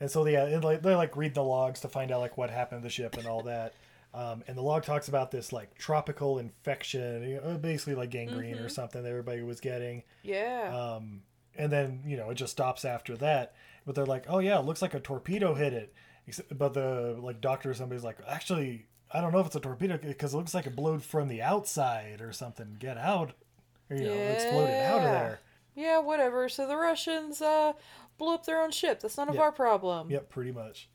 [0.00, 2.82] and so yeah, like, they like read the logs to find out like what happened
[2.82, 3.74] to the ship and all that.
[4.12, 8.56] Um, and the log talks about this like tropical infection, you know, basically like gangrene
[8.56, 8.64] Mm-hmm.
[8.64, 10.02] or something that everybody was getting.
[10.22, 10.74] Yeah.
[10.96, 11.22] Um,
[11.56, 13.54] and then you know it just stops after that.
[13.86, 15.92] But they're like, oh yeah, it looks like a torpedo hit it.
[16.26, 19.60] Except- But the like doctor or somebody's like, actually, I don't know if it's a
[19.60, 22.76] torpedo because it looks like it blew from the outside or something.
[22.78, 23.32] Get out,
[23.90, 25.40] or you know, exploded out of there.
[25.76, 26.48] yeah, whatever.
[26.48, 27.72] So the Russians uh
[28.18, 29.00] blew up their own ship.
[29.00, 29.42] That's none of Yeah.
[29.42, 30.10] our problem.
[30.10, 30.88] Yep, pretty much.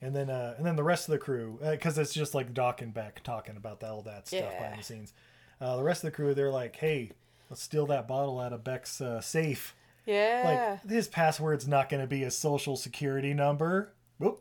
[0.00, 2.82] And then, uh, and then the rest of the crew, because it's just like Doc
[2.82, 4.58] and Beck talking about all that stuff Yeah.
[4.58, 5.12] behind the scenes.
[5.60, 7.10] Uh, the rest of the crew, they're like, "Hey,
[7.50, 9.74] let's steal that bottle out of Beck's uh, safe."
[10.06, 10.78] Yeah.
[10.84, 13.92] Like his password's not going to be a social security number.
[14.18, 14.40] Whoop.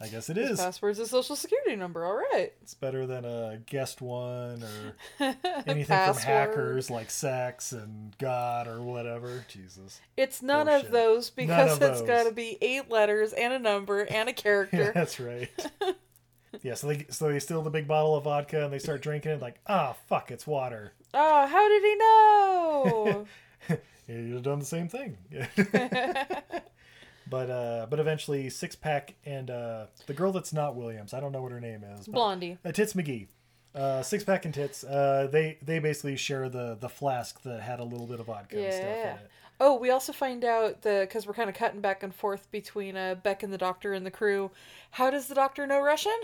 [0.00, 0.60] I guess it is.
[0.60, 2.04] Password's a social security number.
[2.04, 2.52] All right.
[2.62, 4.94] It's better than a guest one or
[5.66, 9.44] anything from hackers like sex and God or whatever.
[9.48, 10.00] Jesus.
[10.16, 10.86] It's none Bullshit.
[10.86, 14.32] of those because of it's got to be eight letters and a number and a
[14.32, 14.92] Yeah, character.
[14.94, 15.50] that's right.
[16.62, 19.32] yeah, so they so they steal the big bottle of vodka and they start drinking
[19.32, 19.42] it.
[19.42, 20.92] Like, ah, fuck, it's water.
[21.12, 23.26] oh, how did he know?
[24.08, 25.18] Yeah, you'd have done the same thing.
[27.28, 31.32] But uh, but eventually, six pack and uh, the girl that's not Williams, I don't
[31.32, 32.06] know what her name is.
[32.06, 32.58] Blondie.
[32.64, 33.26] Uh, Tits McGee.
[33.74, 34.82] Uh, six pack and tits.
[34.82, 38.56] Uh, they they basically share the the flask that had a little bit of vodka
[38.62, 39.14] and stuff in Yeah.
[39.16, 39.30] it.
[39.60, 42.96] Oh, we also find out the because we're kind of cutting back and forth between
[42.96, 44.50] uh, Beck and the doctor and the crew.
[44.92, 46.16] How does the doctor know Russian?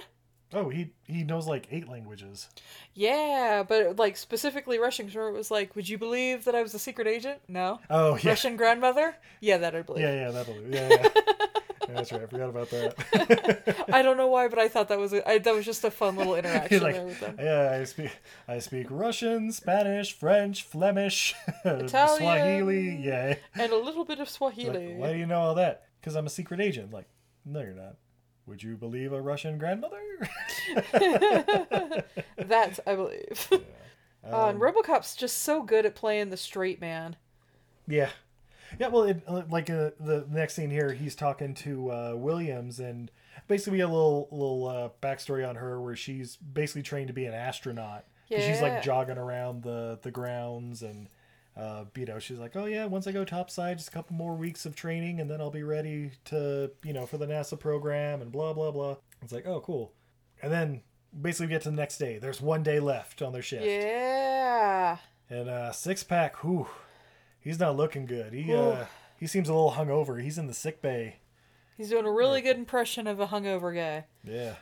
[0.54, 2.48] Oh, he he knows like eight languages.
[2.94, 5.06] Yeah, but like specifically Russian.
[5.06, 7.40] remember it was like, would you believe that I was a secret agent?
[7.48, 7.80] No.
[7.90, 9.16] Oh yeah, Russian grandmother?
[9.40, 10.02] Yeah, that I believe.
[10.02, 10.30] yeah, yeah.
[10.30, 11.08] That'll yeah, yeah.
[11.86, 12.22] Yeah, That's right.
[12.22, 13.84] I forgot about that.
[13.92, 15.90] I don't know why, but I thought that was a, I, that was just a
[15.90, 17.36] fun little interaction like, there with them.
[17.38, 18.10] yeah, I speak,
[18.48, 22.16] I speak Russian, Spanish, French, Flemish, Italian.
[22.16, 22.96] Swahili.
[23.04, 23.34] Yeah.
[23.54, 24.94] And a little bit of Like, Swahili.
[24.94, 25.82] why do you know all that?
[26.00, 26.90] Because I'm a secret agent.
[26.90, 27.04] Like,
[27.44, 27.96] no, you're not.
[28.46, 29.98] Would you believe a Russian grandmother?
[32.36, 33.48] That I believe.
[34.26, 37.16] Oh, Um, and RoboCop's just so good at playing the straight man.
[37.86, 38.08] yeah.
[38.80, 42.80] Yeah, well, it, uh, like uh, the next scene here, he's talking to uh, Williams,
[42.80, 43.10] and
[43.48, 47.34] basically a little little uh, backstory on her where she's basically trained to be an
[47.34, 48.06] astronaut.
[48.32, 51.08] 'Cause She's like jogging around the the grounds, and
[51.56, 54.34] uh, you know, she's like, "Oh yeah, once I go topside, just a couple more
[54.34, 58.22] weeks of training, and then I'll be ready to, you know, for the NASA program
[58.22, 59.92] and blah blah blah." It's like, "Oh, cool."
[60.42, 60.82] And then
[61.18, 62.18] basically we get to the next day.
[62.18, 63.64] There's one day left on their shift.
[63.64, 64.98] Yeah.
[65.30, 66.66] And uh, six pack, whew,
[67.40, 68.32] he's not looking good.
[68.32, 68.86] He uh,
[69.18, 70.22] he seems a little hungover.
[70.22, 71.16] He's in the sick bay.
[71.76, 74.06] He's doing a really good impression of a hungover guy.
[74.22, 74.54] Yeah.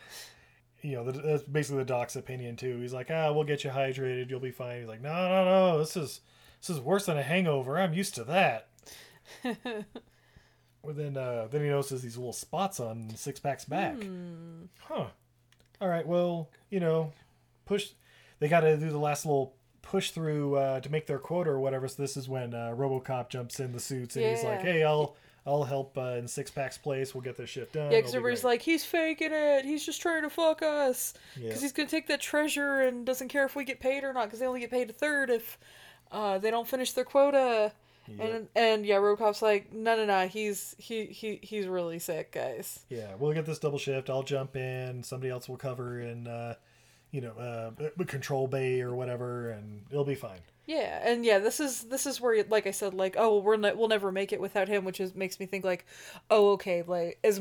[0.81, 2.81] You know, that's basically the doc's opinion too.
[2.81, 4.31] He's like, ah, we'll get you hydrated.
[4.31, 4.81] You'll be fine.
[4.81, 5.79] He's like, no, no, no.
[5.79, 6.21] This is
[6.63, 7.79] this is worse than a hangover.
[7.79, 8.69] I'm used to that.
[9.45, 13.97] well, then uh, then he notices these little spots on six pack's back.
[14.81, 15.07] Huh.
[15.81, 16.07] All right.
[16.07, 17.13] Well, you know,
[17.67, 17.91] push.
[18.39, 21.61] They got to do the last little push through uh, to make their quota or
[21.61, 21.87] whatever.
[21.89, 25.17] So this is when uh, RoboCop jumps in the suits and he's like, "Hey, I'll
[25.47, 27.15] I'll help uh, in Six Pack's place.
[27.15, 27.91] We'll get this shit done.
[27.91, 29.65] Yeah, because everybody's like, he's faking it.
[29.65, 31.15] He's just trying to fuck us.
[31.35, 31.61] Because Yeah.
[31.61, 34.27] he's going to take that treasure and doesn't care if we get paid or not.
[34.27, 35.59] Because they only get paid a third if
[36.13, 37.73] uh, they don't finish their quota.
[38.19, 40.27] And and yeah, Robocop's like, no, no, no.
[40.27, 42.81] He's he he he's really sick, guys.
[42.89, 44.11] Yeah, we'll get this double shift.
[44.11, 45.03] I'll jump in.
[45.03, 46.55] Somebody else will cover in, uh,
[47.11, 50.41] you know, uh, control bay or whatever, and it'll be fine.
[50.67, 53.75] Yeah, and yeah, this is this is where, like I said, like, oh, we're ne-
[53.75, 55.87] we'll never make it without him, which is makes me think like,
[56.31, 57.41] oh, okay, like as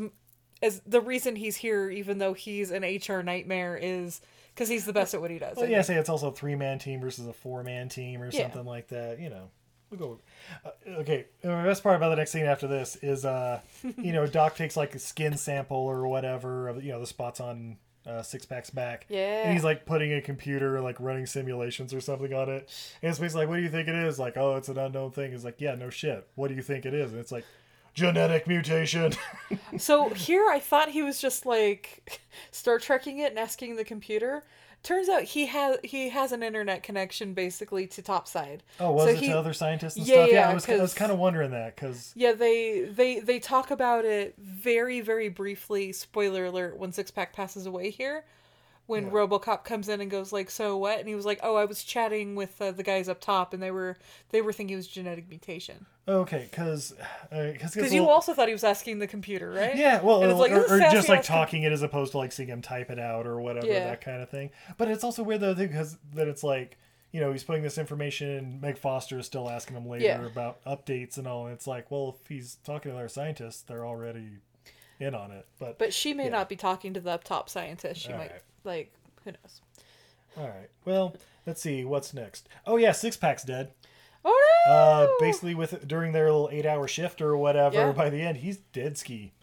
[0.61, 4.21] as the reason he's here, even though he's an HR nightmare, is
[4.53, 5.57] because he's the best at what he does.
[5.57, 8.29] Well, yeah, say it's also a three man team versus a four man team or
[8.31, 8.43] Yeah.
[8.43, 9.19] something like that.
[9.19, 9.49] You know,
[9.89, 10.19] we'll go.
[10.65, 13.59] Uh, okay, the best part about the next scene after this is, uh,
[13.97, 17.39] you know, Doc takes like a skin sample or whatever of you know the spots
[17.39, 19.05] on uh, Six Pack's back.
[19.09, 19.43] Yeah.
[19.43, 22.69] And he's like putting a computer like running simulations or something on it,
[23.01, 25.11] and it's basically like, "What do you think it is?" Like, "Oh, it's an unknown
[25.11, 26.27] thing." It's like, "Yeah, no shit.
[26.35, 27.45] What do you think it is?" And it's like,
[27.93, 29.13] "Genetic mutation."
[29.77, 32.19] So here I thought he was just like
[32.51, 34.43] Star Trekking it and asking the computer.
[34.83, 38.63] Turns out he has he has an internet connection basically to Topside.
[38.79, 40.31] oh, was So it he- to other scientists and Yeah, stuff?
[40.31, 43.71] yeah, I was I was kind of wondering that because Yeah, they they they talk
[43.71, 45.91] about it very very briefly.
[45.93, 48.25] Spoiler alert: when Six Pack passes away here,
[48.87, 51.65] when RoboCop comes in and goes like, "So what?" and he was like, "Oh, I
[51.65, 53.97] was chatting with uh, the guys up top, and they were
[54.29, 56.93] they were thinking it was genetic mutation." Okay, because
[57.29, 59.75] because uh, Because you also thought he was asking the computer, right?
[59.75, 62.49] Yeah, well, it's like, or, or just like talking it as opposed to like seeing
[62.49, 63.85] him type it out or whatever, Yeah.
[63.85, 64.49] that kind of thing.
[64.77, 66.77] But it's also weird though because that it's like
[67.11, 70.25] you know he's putting this information and Meg Foster is still asking him later Yeah.
[70.25, 71.45] about updates and all.
[71.45, 74.29] And it's like, well, if he's talking to their scientists, they're already
[74.99, 75.45] in on it.
[75.59, 76.29] But, But she may Yeah.
[76.29, 78.01] not be talking to the top scientist.
[78.01, 78.41] She All might right.
[78.63, 78.93] like
[79.25, 79.61] who knows.
[80.37, 82.47] all right, well, let's see what's next.
[82.65, 83.71] Oh yeah, Six Pack's dead.
[84.23, 84.71] Oh no!
[84.73, 87.91] Uh, basically, with during their little eight-hour shift or whatever, Yeah.
[87.91, 89.33] by the end, he's dead ski,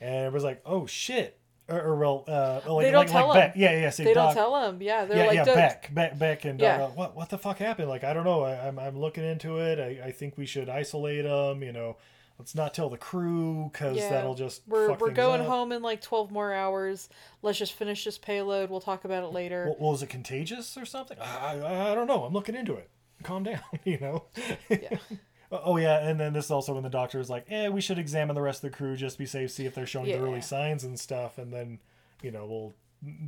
[0.00, 1.38] and it was like, oh shit,
[1.68, 3.48] or, or well, uh, like, They don't like, tell like him.
[3.48, 3.56] Beck.
[3.56, 3.90] Yeah, yeah.
[3.90, 4.82] See, they Doc, don't tell him.
[4.82, 6.78] Yeah, they're yeah, like, yeah, "Don't-" Beck, Beck, Beck, and Yeah.
[6.78, 7.88] Doc, what, what the fuck happened?
[7.88, 8.42] Like, I don't know.
[8.42, 9.78] I, I'm, I'm looking into it.
[9.78, 11.62] I, I think we should isolate them.
[11.62, 11.96] You know,
[12.38, 14.10] let's not tell the crew because Yeah.
[14.10, 15.46] that'll just We're we're going up.
[15.46, 17.08] home in like twelve more hours.
[17.42, 18.68] Let's just finish this payload.
[18.70, 19.64] We'll talk about it later.
[19.68, 21.16] Well, well, is it contagious or something?
[21.18, 22.24] I, I, I don't know.
[22.24, 22.90] I'm looking into it.
[23.22, 24.24] Calm down, you know.
[24.70, 24.98] yeah.
[25.50, 27.98] Oh yeah, and then this is also when the doctor is like, "Eh, we should
[27.98, 30.18] examine the rest of the crew just be safe, see if they're showing the Yeah.
[30.18, 31.78] early signs and stuff, and then,
[32.22, 32.74] you know, we'll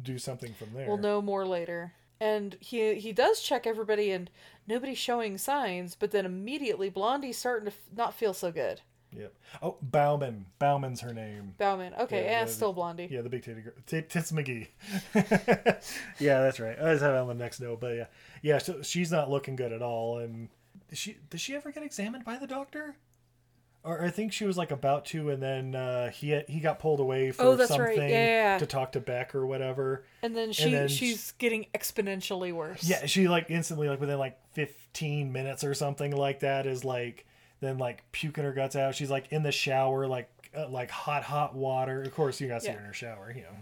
[0.03, 1.95] do something from there." We'll know more later.
[2.21, 4.31] And he he does check everybody, and
[4.67, 5.95] nobody's showing signs.
[5.95, 8.83] But then immediately, Blondie's starting to f- not feel so good.
[9.17, 9.35] Yep.
[9.63, 10.47] Oh, Bowman.
[10.59, 11.55] Bowman's her name.
[11.59, 11.95] Bowman.
[12.01, 13.09] Okay, Yeah, and the- still Blondie.
[13.11, 13.73] Yeah, the big titty girl.
[13.87, 14.69] T- Tits McGee.
[16.19, 16.79] yeah, that's right.
[16.79, 18.05] I just have it on the next note, but yeah,
[18.43, 18.59] yeah.
[18.59, 20.49] So she's not looking good at all, and
[20.93, 22.97] she did she ever get examined by the doctor?
[23.83, 27.01] Or I think she was like about to, and then uh, he he got pulled
[27.01, 27.79] away for Oh, that's right.
[27.95, 28.59] something Yeah.
[28.59, 30.05] to talk to Beck or whatever.
[30.23, 32.85] And then she then she's getting exponentially worse.
[32.85, 37.25] Yeah, she like instantly like within like 15 minutes or something like that is like
[37.61, 38.95] then like puking her guts out.
[38.95, 42.03] She's like in the shower like uh, like hot hot water.
[42.03, 42.75] Of course, you got to see Yeah.
[42.75, 43.57] her in her shower, you know.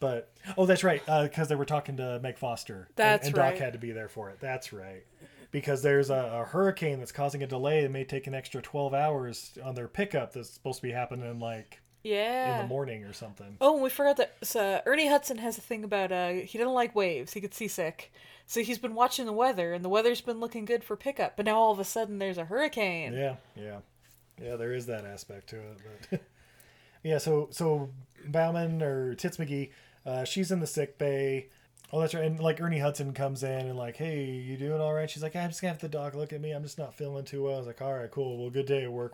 [0.00, 2.74] But oh, that's right, because they were talking to Meg Foster.
[2.76, 3.50] and- That's and, right.
[3.50, 4.38] Doc had to be there for it.
[4.40, 5.04] That's right.
[5.50, 7.80] Because there's a, a hurricane that's causing a delay.
[7.80, 11.40] It may take an extra 12 hours on their pickup that's supposed to be happening
[11.40, 12.56] like Yeah.
[12.56, 13.56] in the morning or something.
[13.60, 16.74] Oh, and we forgot that so Ernie Hudson has a thing about uh he doesn't
[16.74, 17.32] like waves.
[17.32, 18.12] He gets seasick.
[18.48, 21.36] So he's been watching the weather and the weather's been looking good for pickup.
[21.36, 23.12] But now all of a sudden there's a hurricane.
[23.12, 23.80] Yeah, yeah,
[24.42, 24.56] yeah.
[24.56, 25.78] There is that aspect to it,
[26.10, 26.20] but
[27.02, 27.18] yeah.
[27.18, 27.90] So so
[28.26, 29.70] Bowman or Tits McGee,
[30.06, 31.48] uh, she's in the sick bay.
[31.92, 32.24] Oh, that's right.
[32.24, 35.10] And like Ernie Hudson comes in and like, hey, you doing all right?
[35.10, 36.52] She's like, I'm just gonna have the doc look at me.
[36.52, 37.56] I'm just not feeling too well.
[37.56, 38.38] I was like, all right, cool.
[38.38, 39.12] Well, good day at work.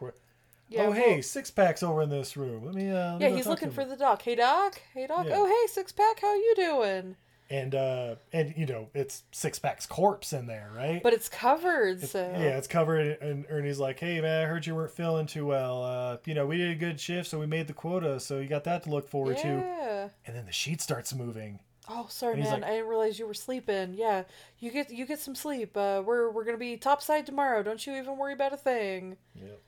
[0.68, 2.64] Yeah, oh, well- hey, six packs over in this room.
[2.64, 2.88] Let me.
[2.88, 4.22] Uh, let Yeah, go he's looking for the doc.
[4.22, 5.26] Hey doc, hey doc.
[5.26, 5.34] Yeah.
[5.38, 7.16] Oh hey, six pack, how you doing?
[7.50, 11.02] And uh, and you know, it's six pack's corpse in there, right?
[11.02, 13.18] But it's covered, so Yeah, it's covered.
[13.20, 15.84] And Ernie's like, "Hey, man, I heard you weren't feeling too well.
[15.84, 18.18] Uh, you know, we did a good shift, so we made the quota.
[18.18, 20.08] So you got that to look forward to." yeah.
[20.26, 21.58] And then the sheet starts moving.
[21.86, 22.46] Oh, sorry, man.
[22.50, 23.92] like- I didn't realize you were sleeping.
[23.92, 24.24] Yeah,
[24.58, 25.76] you get you get some sleep.
[25.76, 27.62] Uh, we're we're gonna be topside tomorrow.
[27.62, 29.18] Don't you even worry about a thing.
[29.34, 29.60] Yep.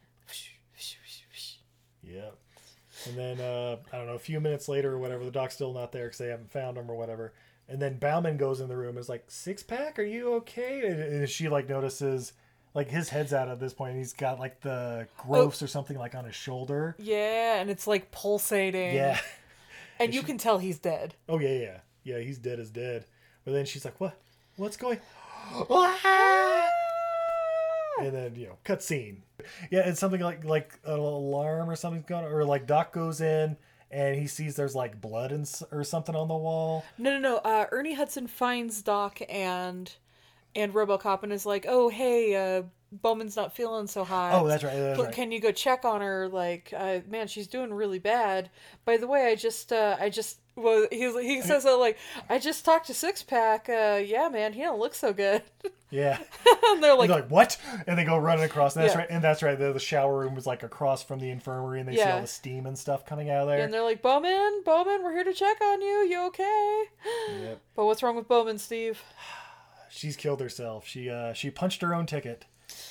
[2.02, 2.36] Yep.
[3.08, 5.72] And then uh, I don't know, a few minutes later or whatever, the doc's still
[5.72, 7.34] not there because they haven't found him or whatever.
[7.68, 8.90] And then Bowman goes in the room.
[8.90, 9.98] and Is like, six pack?
[9.98, 10.86] Are you okay?
[10.86, 12.32] And, and she like notices,
[12.74, 13.90] like his head's out at this point.
[13.92, 16.94] And he's got like the growths or something like on his shoulder.
[16.98, 18.94] Yeah, and it's like pulsating.
[18.94, 19.18] Yeah.
[19.98, 21.14] and you can tell he's dead.
[21.28, 22.18] Oh yeah, yeah, yeah.
[22.18, 23.04] He's dead as dead.
[23.44, 24.16] But then she's like, "What?
[24.56, 24.98] What's going?"
[27.98, 29.22] and then you know, cut scene.
[29.70, 33.56] yeah, and something like like an alarm or something's going, or like Doc goes in
[33.90, 36.84] and he sees there's like blood and or something on the wall.
[36.98, 37.36] No, no, no.
[37.38, 39.92] Uh, Ernie Hudson finds Doc and
[40.54, 44.32] and RoboCop and is like, "Oh, hey, uh, Bowman's not feeling so hot.
[44.34, 44.74] Oh, that's right.
[44.76, 45.14] That's But right.
[45.14, 46.28] Can you go check on her?
[46.28, 48.48] Like, uh, man, she's doing really bad.
[48.84, 51.98] By the way, I just, uh, I just, well, he he says that like,
[52.30, 53.68] I just talked to Six Pack.
[53.68, 55.42] Uh, yeah, man, he don't look so good.
[55.88, 56.18] Yeah.
[56.66, 57.56] and they're like, They're like, what?
[57.86, 58.74] And they go running across.
[58.74, 59.02] And that's Yeah.
[59.02, 59.08] right.
[59.08, 59.56] And that's right.
[59.56, 62.26] The, the shower room was like across from the infirmary, and they see all the
[62.26, 63.60] steam and stuff coming out of there.
[63.64, 66.06] and they're like, Bowman, Bowman, we're here to check on you.
[66.10, 66.82] You okay?
[67.40, 67.60] Yep.
[67.76, 69.00] But what's wrong with Bowman, Steve?
[69.88, 70.86] She's killed herself.
[70.88, 72.44] She uh she punched her own ticket,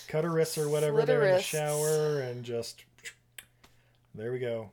[0.08, 1.50] cut her wrists or whatever Slit her there in the wrists.
[1.50, 2.84] shower, and just
[4.14, 4.72] there we go.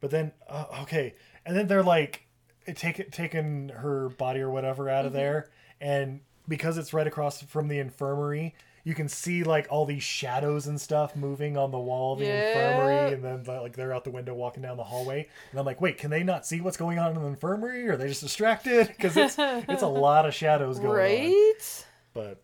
[0.00, 2.26] But then uh, okay, and then they're like
[2.74, 5.18] take taking her body or whatever out of Mm-hmm.
[5.20, 8.54] there, and because it's right across from the infirmary.
[8.84, 12.26] You can see like all these shadows and stuff moving on the wall of the
[12.26, 12.46] Yeah.
[12.46, 15.80] infirmary, and then like they're out the window walking down the hallway, and I'm like,
[15.80, 17.88] wait, can they not see what's going on in the infirmary?
[17.88, 18.86] Are they just distracted?
[18.96, 19.34] Because it's
[19.68, 20.94] it's a lot of shadows going on.
[20.98, 21.84] Right?
[22.14, 22.40] But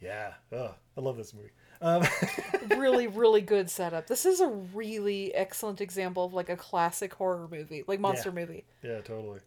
[0.00, 1.50] yeah, ugh, I love this movie.
[1.80, 2.06] Um,
[2.76, 4.06] really, really good setup.
[4.06, 8.34] This is a really excellent example of like a classic horror movie, like monster Yeah.
[8.34, 8.64] movie.
[8.82, 9.40] yeah, totally.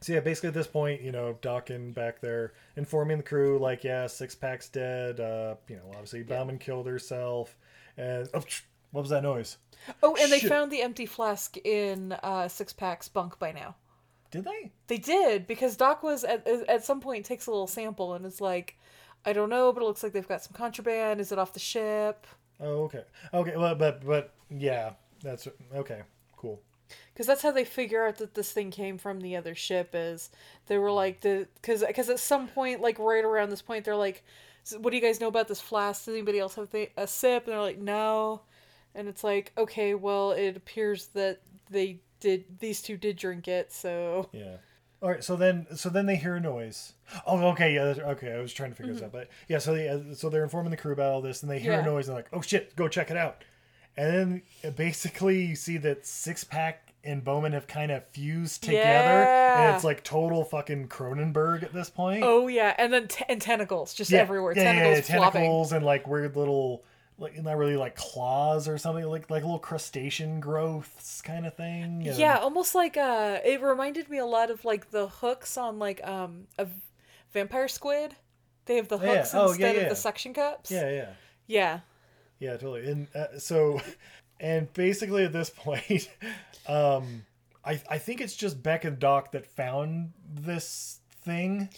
[0.00, 3.82] So yeah, basically at this point, you know, Dawkins back there informing the crew, like,
[3.82, 5.20] yeah, Six Pack's dead.
[5.20, 7.56] Uh, you know, obviously Bowman killed herself,
[7.96, 8.42] and oh,
[8.90, 9.56] what was that noise?
[10.02, 13.76] Oh, and they found the empty flask in uh, Six Pack's bunk by now.
[14.30, 14.70] Did they?
[14.88, 18.40] They did because Doc was at at some point takes a little sample and is
[18.40, 18.76] like,
[19.26, 21.20] I don't know, but it looks like they've got some contraband.
[21.20, 22.26] Is it off the ship?
[22.60, 23.02] Oh, okay,
[23.34, 23.56] okay.
[23.56, 26.02] Well, but but yeah, that's okay.
[26.36, 26.60] Cool.
[27.12, 29.90] Because that's how they figure out that this thing came from the other ship.
[29.94, 30.30] Is
[30.68, 33.96] they were like the because because at some point like right around this point they're
[33.96, 34.22] like,
[34.78, 36.04] what do you guys know about this flask?
[36.04, 37.44] Does anybody else have a sip?
[37.44, 38.42] And they're like, no.
[38.94, 43.72] And it's like, okay, well, it appears that they did these two did drink it,
[43.72, 44.56] so Yeah.
[45.02, 45.22] All right.
[45.22, 46.94] So then, so then they hear a noise.
[47.26, 47.74] Oh, okay.
[47.74, 47.84] Yeah.
[47.84, 48.32] that's- Okay.
[48.32, 49.58] I was trying to figure this out, but yeah.
[49.58, 51.84] So they, uh, so they're informing the crew about all this, and they hear Mm-hmm.
[51.86, 51.90] Yeah.
[51.92, 53.44] a noise, and they're like, "Oh shit, go check it out."
[53.96, 58.64] And then uh, basically, you see that Six Pack and Bowman have kind of fused
[58.64, 58.82] together,
[59.22, 59.66] Yeah.
[59.68, 62.22] and it's like total fucking Cronenberg at this point.
[62.24, 65.40] oh yeah, and then t- and tentacles just yeah, everywhere, Yeah, yeah, tentacles yeah, flopping.
[65.42, 66.84] tentacles and like weird little.
[67.18, 72.06] Like not really like claws or something like like little crustacean growths kind of thing.
[72.06, 75.78] and- Yeah, almost like uh it reminded me a lot of like the hooks on
[75.78, 76.66] like um a
[77.32, 78.14] vampire squid.
[78.66, 79.16] They have the Yeah.
[79.18, 79.82] hooks Oh, instead yeah.
[79.82, 80.70] of the suction cups.
[80.70, 81.08] yeah, yeah.
[81.46, 81.80] Yeah.
[82.38, 82.90] Yeah, totally.
[82.90, 83.80] And uh, so,
[84.40, 86.10] and basically at this point,
[86.68, 87.24] um,
[87.64, 91.70] I I think it's just Beck and Doc that found this thing.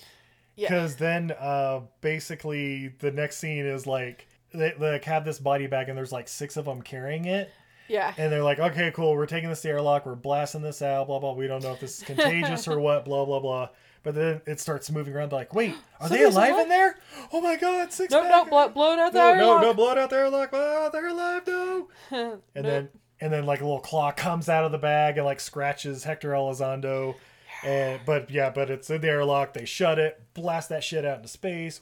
[0.57, 0.69] Yeah.
[0.71, 5.89] Because then, uh, basically the next scene is like they, like have this body bag
[5.89, 7.51] and there's like six of them carrying it.
[7.89, 8.13] Yeah.
[8.19, 11.19] And they're like, okay, cool, we're taking this to airlock, we're blasting this out, blah
[11.19, 11.33] blah.
[11.33, 13.69] We don't know if this is contagious or what, blah blah blah.
[14.03, 15.33] But then it starts moving around.
[15.33, 16.63] Like, wait, are they alive alive?
[16.63, 16.97] in there?
[17.33, 18.13] Oh my god, six.
[18.13, 19.37] no, no, blow, blow it out no, there.
[19.37, 21.89] no, no, blow it out there, like, oh, they're alive, no.
[22.11, 22.65] And Nope.
[22.65, 22.89] then,
[23.21, 26.31] and then, like a little claw comes out of the bag and like scratches Hector
[26.31, 27.17] Elizondo.
[27.65, 29.53] And but yeah, but it's in the airlock.
[29.53, 31.81] They shut it, blast that shit out into space.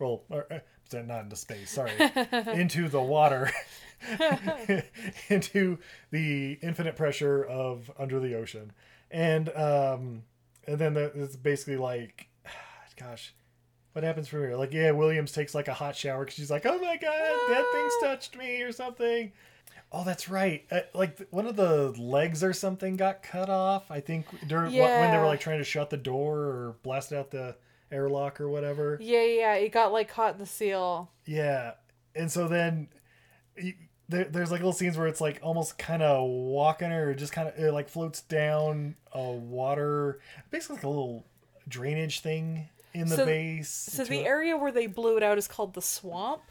[0.00, 0.58] Well, or, uh,
[1.02, 1.70] not into space.
[1.70, 1.92] Sorry,
[2.52, 3.50] into the water,
[5.28, 5.78] into
[6.10, 8.72] the infinite pressure of under the ocean,
[9.10, 10.22] and um,
[10.66, 12.28] and then the, it's basically like,
[12.98, 13.34] gosh,
[13.92, 14.56] what happens from here?
[14.56, 17.64] Like, yeah, Williams takes like a hot shower because she's like, oh my god, that
[17.72, 19.32] thing's touched me or something.
[19.92, 20.64] Oh, that's right.
[20.72, 23.90] Uh, like one of the legs or something got cut off.
[23.92, 27.12] I think during wh- when they were like trying to shut the door or blast
[27.12, 27.54] out the
[27.94, 28.98] airlock or whatever.
[29.00, 31.10] Yeah, yeah, yeah, it got like caught in the seal.
[31.24, 31.72] Yeah,
[32.14, 32.88] and so then
[33.56, 33.74] you,
[34.08, 37.48] there, there's like little scenes where it's like almost kind of walking or just kind
[37.48, 41.24] of it like floats down a water, basically like a little
[41.68, 43.70] drainage thing in the So- base.
[43.70, 44.26] So the it.
[44.26, 46.42] area where they blew it out is called the swamp.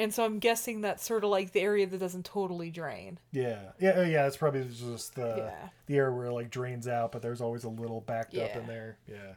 [0.00, 3.18] And so I'm guessing that's sort of like the area that doesn't totally drain.
[3.32, 4.26] Yeah, yeah, oh, yeah.
[4.26, 5.68] It's probably just the Yeah.
[5.86, 8.66] the area where it like drains out, but there's always a little backed up in
[8.66, 8.96] there.
[9.08, 9.34] Yeah,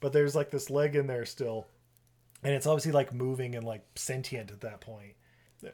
[0.00, 1.66] but there's like this leg in there still,
[2.42, 5.14] and it's obviously like moving and like sentient at that point.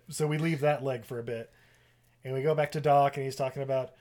[0.09, 1.51] So we leave that leg for a bit,
[2.25, 3.93] and we go back to Doc, and he's talking about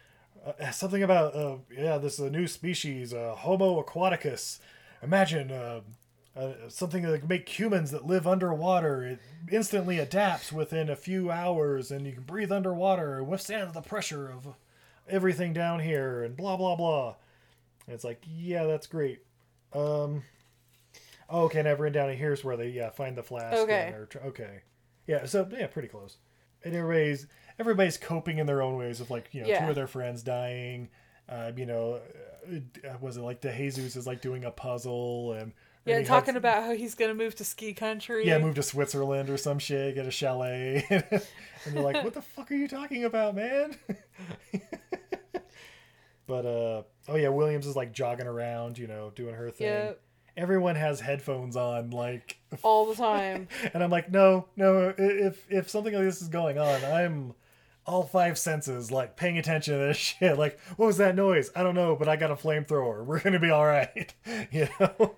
[0.45, 4.59] uh, something about uh, yeah, this is a new species, uh, Homo aquaticus.
[5.01, 5.82] Imagine uh,
[6.36, 9.05] uh, something that can make humans that live underwater.
[9.05, 9.19] It
[9.51, 14.30] instantly adapts within a few hours, and you can breathe underwater and withstand the pressure
[14.32, 14.55] of
[15.09, 17.15] everything down here, and blah blah blah.
[17.86, 19.19] And it's like, yeah, that's great.
[19.76, 20.24] Um,
[21.30, 22.15] oh, okay, and I've written down.
[22.15, 23.57] Here's where they yeah find the flask.
[23.57, 23.93] Okay.
[23.95, 24.61] and tr- okay,
[25.07, 25.26] yeah.
[25.26, 26.17] So yeah, pretty close.
[26.63, 27.28] and everybody's
[27.59, 30.89] everybody's coping in their own ways with like you know two of their friends dying.
[31.30, 32.01] Uh, you know,
[32.51, 35.53] uh, was it like DeJesus is like doing a puzzle and
[35.86, 38.28] Yeah, Ernie talking Hudson- about how he's gonna move to ski country.
[38.28, 41.21] yeah, move to Switzerland or some shit, get a chalet, and
[41.71, 43.76] they're like, "What the fuck are you talking about, man?"
[46.34, 49.67] but uh, oh yeah, Williams is like jogging around, you know, doing her thing.
[49.67, 49.91] Yeah.
[50.36, 53.47] Everyone has headphones on, like, all the time.
[53.71, 54.95] and I'm like, no, no.
[54.97, 57.36] If if something like this is going on, I'm
[57.86, 60.39] all five senses like paying attention to this shit.
[60.39, 61.51] Like, what was that noise?
[61.55, 63.05] I don't know, but I got a flamethrower.
[63.05, 64.11] We're gonna be all right,
[64.51, 65.15] you know.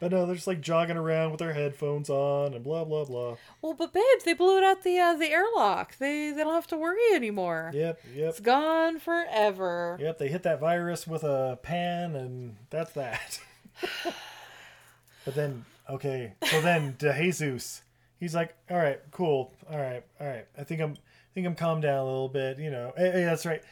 [0.00, 3.36] But no, they're just like jogging around with their headphones on and blah blah blah.
[3.62, 5.96] well, but babes, they blew it out the uh, the airlock.
[5.98, 7.70] They they don't have to worry anymore.
[7.74, 9.96] Yep, yep, It's gone forever.
[10.00, 10.18] yep.
[10.18, 13.40] They hit that virus with a pan, and that's that.
[15.24, 17.80] but then, okay, so then DeJesus,
[18.18, 20.46] he's like, all right, cool, all right, all right.
[20.58, 22.58] I think I'm, I think I'm calmed down a little bit.
[22.58, 23.62] You know, hey, hey, that's right.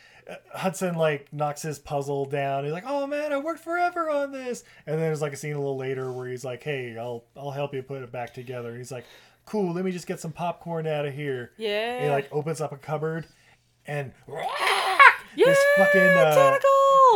[0.54, 2.64] Hudson like knocks his puzzle down.
[2.64, 5.54] He's like, "Oh man, I worked forever on this." And then there's like a scene
[5.54, 8.76] a little later where he's like, "Hey, I'll I'll help you put it back together."
[8.76, 9.04] He's like,
[9.46, 11.94] "Cool, let me just get some popcorn out of here." Yeah.
[11.96, 13.26] And he like opens up a cupboard,
[13.86, 16.71] and yeah, this fucking uh, tentacles.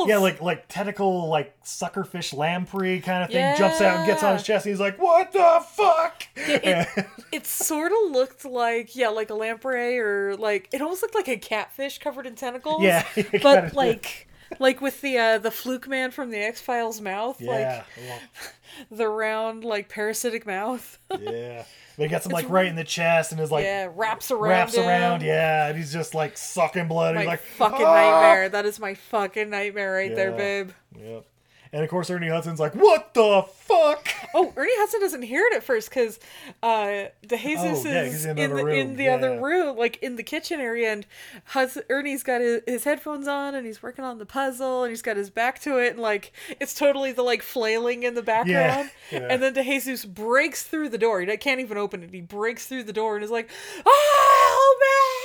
[0.06, 4.34] Yeah, like like tentacle like suckerfish lamprey kind of thing jumps out and gets on
[4.34, 4.66] his chest.
[4.66, 9.34] And he's like, "What the fuck?" it, it sort of looked like yeah, like a
[9.34, 12.82] lamprey or like it almost looked like a catfish covered in tentacles.
[12.82, 14.28] Yeah, kinda but like
[14.58, 18.20] like with the uh the fluke man from the X Files mouth, yeah, like
[18.90, 20.98] the round like parasitic mouth.
[21.20, 21.64] yeah.
[21.96, 24.50] But he gets him like right in the chest and is like yeah, wraps around.
[24.50, 24.84] wraps him.
[24.84, 25.22] around.
[25.22, 27.14] Yeah, and he's just like sucking blood.
[27.14, 28.48] My he's like fucking "Ah!" nightmare.
[28.50, 30.70] That is my fucking nightmare right there, babe.
[30.98, 31.24] Yep.
[31.72, 35.54] And of course, Ernie Hudson's like, "What the fuck?" Oh, Ernie Hudson doesn't hear it
[35.54, 36.18] at first because
[36.62, 39.40] uh, DeJesus Oh, yeah, is in, in the, another in the Yeah, other yeah.
[39.40, 41.06] room, like in the kitchen area, and
[41.46, 45.02] Hudson, Ernie's got his, his headphones on and he's working on the puzzle and he's
[45.02, 48.90] got his back to it and like it's totally the like flailing in the background.
[49.12, 51.20] And then DeJesus breaks through the door.
[51.20, 52.10] He can't even open it.
[52.12, 53.48] He breaks through the door and is like,
[53.84, 55.15] "Oh man!"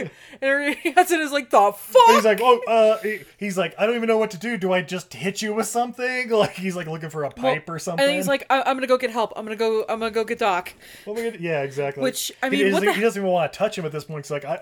[0.00, 0.10] And
[0.42, 2.98] Ernie Hudson is like, "The fuck." He's like, "Oh, uh,"
[3.38, 4.56] he's like, "I don't even know what to do.
[4.56, 7.78] Do I just hit you with something?" Like he's like looking for a pipe or
[7.78, 8.04] something.
[8.04, 9.32] And he's like, I- "I'm gonna go get help.
[9.36, 9.82] I'm gonna go.
[9.88, 10.72] I'm gonna go get Doc."
[11.04, 12.02] What we gonna- yeah, exactly.
[12.02, 13.92] Which, I He mean, what doesn't, the- he doesn't even want to touch him at
[13.92, 14.24] this point.
[14.24, 14.58] He's like, I,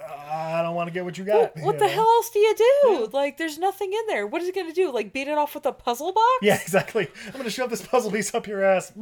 [0.59, 1.57] I don't want to get what you got.
[1.57, 1.89] What you the know?
[1.93, 3.09] hell else do you do?
[3.12, 4.26] Like, there's nothing in there.
[4.26, 4.91] What is he gonna do?
[4.93, 6.26] Like, beat it off with a puzzle box?
[6.43, 7.09] Yeah, exactly.
[7.26, 8.93] I'm gonna shove this puzzle piece up your ass.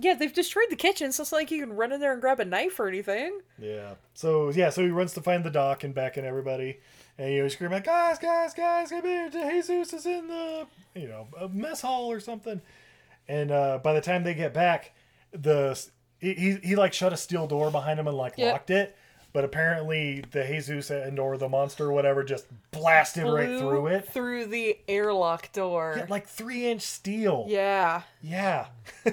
[0.00, 2.20] Yeah, they've destroyed the kitchen, so it's not like you can run in there and
[2.20, 3.40] grab a knife or anything.
[3.58, 3.94] Yeah.
[4.14, 6.78] So yeah, so he runs to find the doc and Beck and everybody,
[7.18, 9.28] and you know, he's screaming like, "Guys, guys, guys, come here!
[9.30, 12.60] Jesus is in the you know a mess hall or something."
[13.28, 14.92] And uh, by the time they get back,
[15.32, 15.80] the
[16.18, 18.52] he he, he like shut a steel door behind him and like Yep.
[18.52, 18.96] locked it.
[19.32, 24.08] But apparently, DeJesus and or the monster or whatever just blasted right through it.
[24.08, 25.94] Through the airlock door.
[25.98, 27.46] Yeah, like three inch steel.
[27.48, 28.02] yeah.
[28.20, 28.66] Yeah.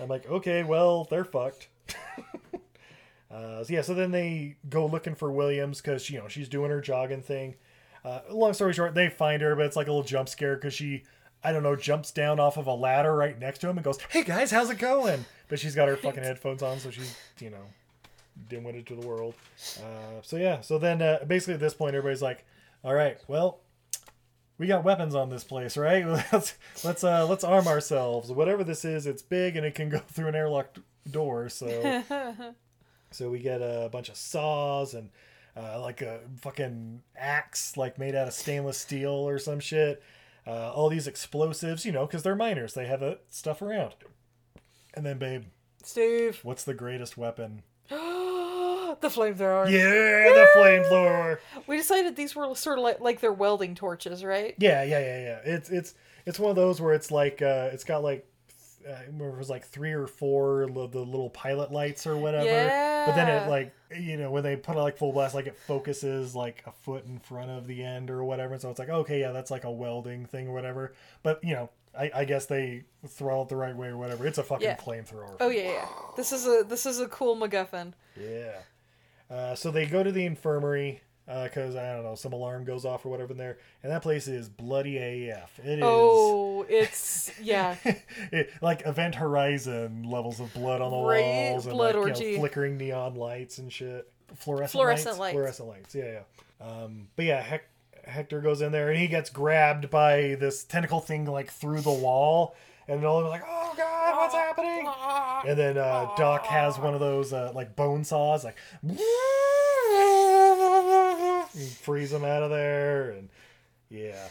[0.00, 1.68] I'm like, okay, well, they're fucked.
[3.30, 6.70] uh, so yeah, so then they go looking for Williams because you know she's doing
[6.70, 7.54] her jogging thing.
[8.04, 10.74] Uh, long story short, they find her, but it's like a little jump scare because
[10.74, 11.04] she,
[11.44, 14.00] I don't know, jumps down off of a ladder right next to him and goes,
[14.10, 17.50] "Hey guys, how's it going?" But she's got her fucking headphones on, so she's you
[17.50, 17.64] know,
[18.48, 19.34] dim-witted to the world.
[19.78, 22.44] Uh, so yeah, so then uh, basically at this point, everybody's like,
[22.84, 23.60] "All right, well."
[24.62, 26.06] We got weapons on this place, right?
[26.32, 26.54] Let's
[26.84, 28.30] let's uh let's arm ourselves.
[28.30, 30.78] Whatever this is, it's big and it can go through an airlock
[31.10, 31.48] door.
[31.48, 32.04] So
[33.10, 35.10] so we get a bunch of saws and
[35.56, 40.00] uh, like a fucking axe, like made out of stainless steel or some shit.
[40.46, 42.74] Uh, all these explosives, you know, because they're miners.
[42.74, 43.94] They have that stuff around.
[44.94, 45.44] And then, babe,
[45.82, 46.38] Steve.
[46.44, 47.64] what's the greatest weapon?
[49.02, 49.70] The flamethrower.
[49.70, 51.38] Yeah, the flamethrower.
[51.66, 54.54] We decided these were sort of like, like their welding torches, right?
[54.58, 55.38] Yeah, yeah, yeah, yeah.
[55.54, 55.94] It's it's
[56.26, 58.26] it's one of those where it's like uh, it's got like
[58.88, 62.46] uh, it was like three or four of the little pilot lights or whatever.
[62.46, 63.06] Yeah.
[63.06, 65.56] But then it like you know when they put it like full blast, like it
[65.56, 68.58] focuses like a foot in front of the end or whatever.
[68.58, 70.94] So it's like okay, yeah, that's like a welding thing or whatever.
[71.22, 74.26] But you know, I, I guess they throttle it the right way or whatever.
[74.26, 74.76] It's a fucking Yeah.
[74.76, 75.36] flamethrower.
[75.40, 75.88] Oh yeah, yeah.
[76.16, 77.92] This is a this is a cool MacGuffin.
[78.20, 78.52] Yeah.
[79.32, 83.06] Uh, so they go to the infirmary because I don't know some alarm goes off
[83.06, 84.98] or whatever in there, and that place is bloody
[85.30, 85.58] AF.
[85.64, 85.84] It is.
[85.84, 87.76] Oh, it's yeah.
[88.32, 92.32] it, like Event Horizon levels of blood on the Right, walls and blood like, you
[92.32, 94.10] know, flickering neon lights and shit.
[94.34, 95.18] Fluorescent, Fluorescent lights?
[95.18, 95.32] lights.
[95.34, 95.94] Fluorescent lights.
[95.94, 96.20] Yeah,
[96.60, 96.66] yeah.
[96.66, 97.68] Um, but yeah, Hec-
[98.04, 101.92] Hector goes in there and he gets grabbed by this tentacle thing like through the
[101.92, 102.54] wall,
[102.88, 104.88] and all of them like, oh god, what's happening?
[105.48, 108.56] And then uh, Doc has one of those uh, like bone saws, like
[111.80, 113.28] freeze them out of there, and
[113.88, 114.28] yeah.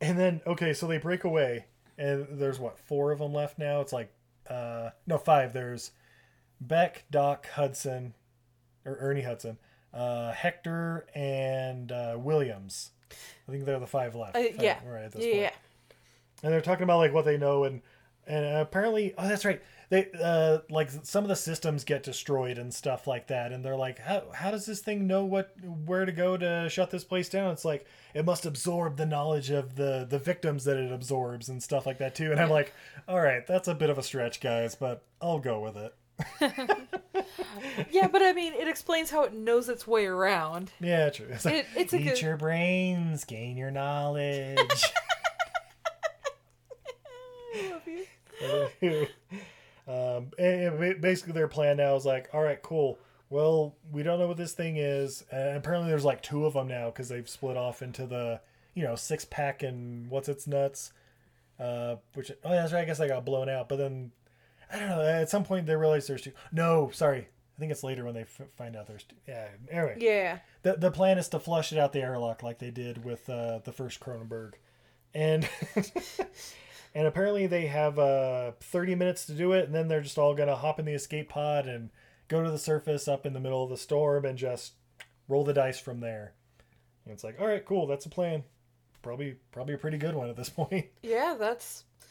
[0.00, 1.66] And then okay, so they break away,
[1.98, 3.80] and there's what four of them left now.
[3.80, 4.12] It's like
[4.48, 5.52] uh, no five.
[5.52, 5.92] There's
[6.60, 8.14] Beck, Doc, Hudson,
[8.84, 9.58] or Ernie Hudson,
[9.92, 12.90] uh, Hector, and uh, Williams.
[13.48, 14.36] I think they're the five left.
[14.36, 14.78] Uh, yeah.
[14.86, 15.50] right this yeah.
[16.42, 17.82] And they're talking about like what they know and
[18.26, 19.60] and apparently oh that's right.
[19.90, 23.52] They uh like some of the systems get destroyed and stuff like that.
[23.52, 26.90] And they're like how how does this thing know what where to go to shut
[26.90, 27.50] this place down?
[27.52, 27.84] It's like
[28.14, 31.98] it must absorb the knowledge of the the victims that it absorbs and stuff like
[31.98, 32.30] that too.
[32.32, 32.72] And i'm like
[33.08, 35.94] all right that's a bit of a stretch guys but i'll go with it.
[37.90, 40.70] Yeah, but I mean, it explains how it knows its way around.
[40.80, 41.26] yeah true.
[41.30, 44.58] It's like, It- it's a eat good- your brains gain your knowledge
[49.88, 50.30] um,
[51.00, 52.98] basically, their plan now is like, all right, cool.
[53.30, 55.24] Well, we don't know what this thing is.
[55.30, 58.40] And apparently, there's like two of them now because they've split off into the,
[58.74, 60.92] you know, six pack and what's its nuts.
[61.58, 62.82] Uh, which oh, that's right.
[62.82, 63.68] I guess I got blown out.
[63.68, 64.12] But then,
[64.72, 65.02] I don't know.
[65.02, 66.32] At some point, they realize there's two.
[66.52, 67.28] No, sorry.
[67.56, 69.14] I think it's later when they f- find out there's two.
[69.28, 69.48] Yeah.
[69.70, 70.38] Anyway, Yeah.
[70.62, 73.60] the the plan is to flush it out the airlock like they did with uh,
[73.64, 74.54] the first Cronenberg,
[75.14, 75.48] and
[76.94, 80.34] and apparently they have uh, 30 minutes to do it, and then they're just all
[80.34, 81.90] gonna hop in the escape pod and
[82.28, 84.72] go to the surface up in the middle of the storm and just
[85.28, 86.32] roll the dice from there.
[87.04, 88.44] And it's like, all right, cool, that's a plan.
[89.02, 90.86] Probably probably a pretty good one at this point.
[91.02, 91.84] Yeah, that's.
[92.00, 92.04] I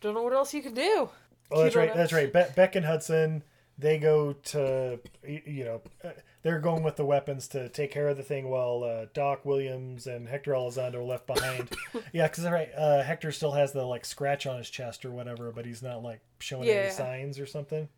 [0.00, 1.10] don't know what else you can do.
[1.50, 1.94] Oh, that's right.
[1.94, 2.32] That's right.
[2.32, 3.42] Be- Beck and Hudson,
[3.78, 6.10] they go to, you know, uh,
[6.42, 10.06] they're going with the weapons to take care of the thing while uh, Doc Williams
[10.06, 11.68] and Hector Elizondo are left behind.
[12.12, 15.52] yeah, because right, uh, Hector still has the like scratch on his chest or whatever,
[15.52, 16.74] but he's not like showing Yeah.
[16.74, 17.88] any signs or something.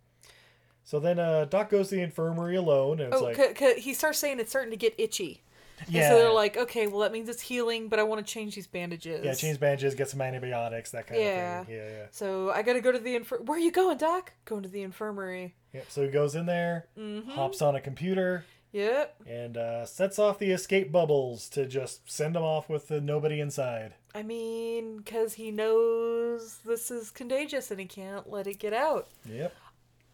[0.84, 3.80] So then uh, Doc goes to the infirmary alone, and it's Oh, like, c- c-
[3.80, 5.42] he starts saying it's starting to get itchy.
[5.88, 8.30] yeah, And so they're like, okay, well that means it's healing, but I want to
[8.32, 9.24] change these bandages.
[9.24, 11.60] yeah, change bandages, get some antibiotics, that kind Yeah.
[11.60, 11.76] of thing.
[11.76, 12.06] Yeah, yeah.
[12.10, 13.40] So I gotta go to the infir.
[13.44, 14.32] Where are you going, Doc?
[14.46, 15.54] Going to the infirmary.
[15.72, 15.86] Yep.
[15.88, 17.30] So he goes in there, Mm-hmm.
[17.30, 19.22] hops on a computer, Yep.
[19.26, 23.40] and uh, sets off the escape bubbles to just send them off with the nobody
[23.40, 23.94] inside.
[24.14, 29.08] I mean, because he knows this is contagious and he can't let it get out.
[29.24, 29.54] Yep.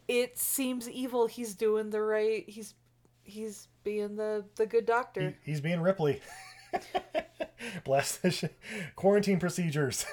[0.08, 1.26] It seems evil.
[1.26, 2.44] He's doing the right.
[2.48, 2.74] He's
[3.24, 5.34] he's being the the good doctor.
[5.44, 6.20] He, he's being Ripley.
[7.84, 8.44] Blast the sh-
[8.94, 10.06] quarantine procedures.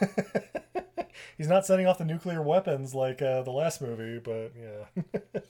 [1.38, 5.42] he's not setting off the nuclear weapons like uh, the last movie, but yeah.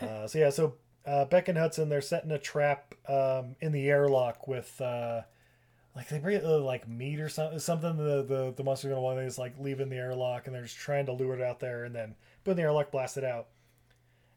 [0.06, 0.74] uh, so yeah, so
[1.06, 4.80] uh, Beck and Hudson they're setting a trap um, in the airlock with.
[4.80, 5.22] Uh,
[5.96, 7.58] like they bring uh, like meat or something.
[7.58, 10.76] Something the the the monster's gonna want is like leaving the airlock, and they're just
[10.76, 13.46] trying to lure it out there, and then put in the airlock, blast it out.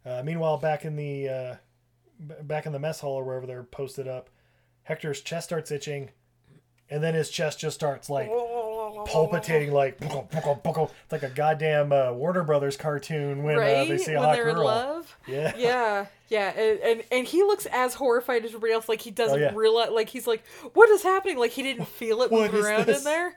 [0.06, 1.56] Uh, meanwhile, back in the uh,
[2.20, 4.30] back in the mess hall or wherever they're posted up,
[4.88, 6.10] Hector's chest starts itching,
[6.90, 8.30] and then his chest just starts like
[9.06, 14.14] palpitating like it's like a goddamn uh, Warner Brothers cartoon when right uh, they see
[14.14, 14.56] a when hot girl.
[14.56, 15.18] in love.
[15.28, 15.54] Yeah.
[15.58, 18.88] Yeah, yeah, and, and and he looks as horrified as everybody else.
[18.90, 19.52] Like he doesn't Oh, yeah.
[19.54, 19.92] realize.
[19.92, 23.00] Like he's like, "What is happening?" Like he didn't feel it moving around this?
[23.00, 23.36] in there.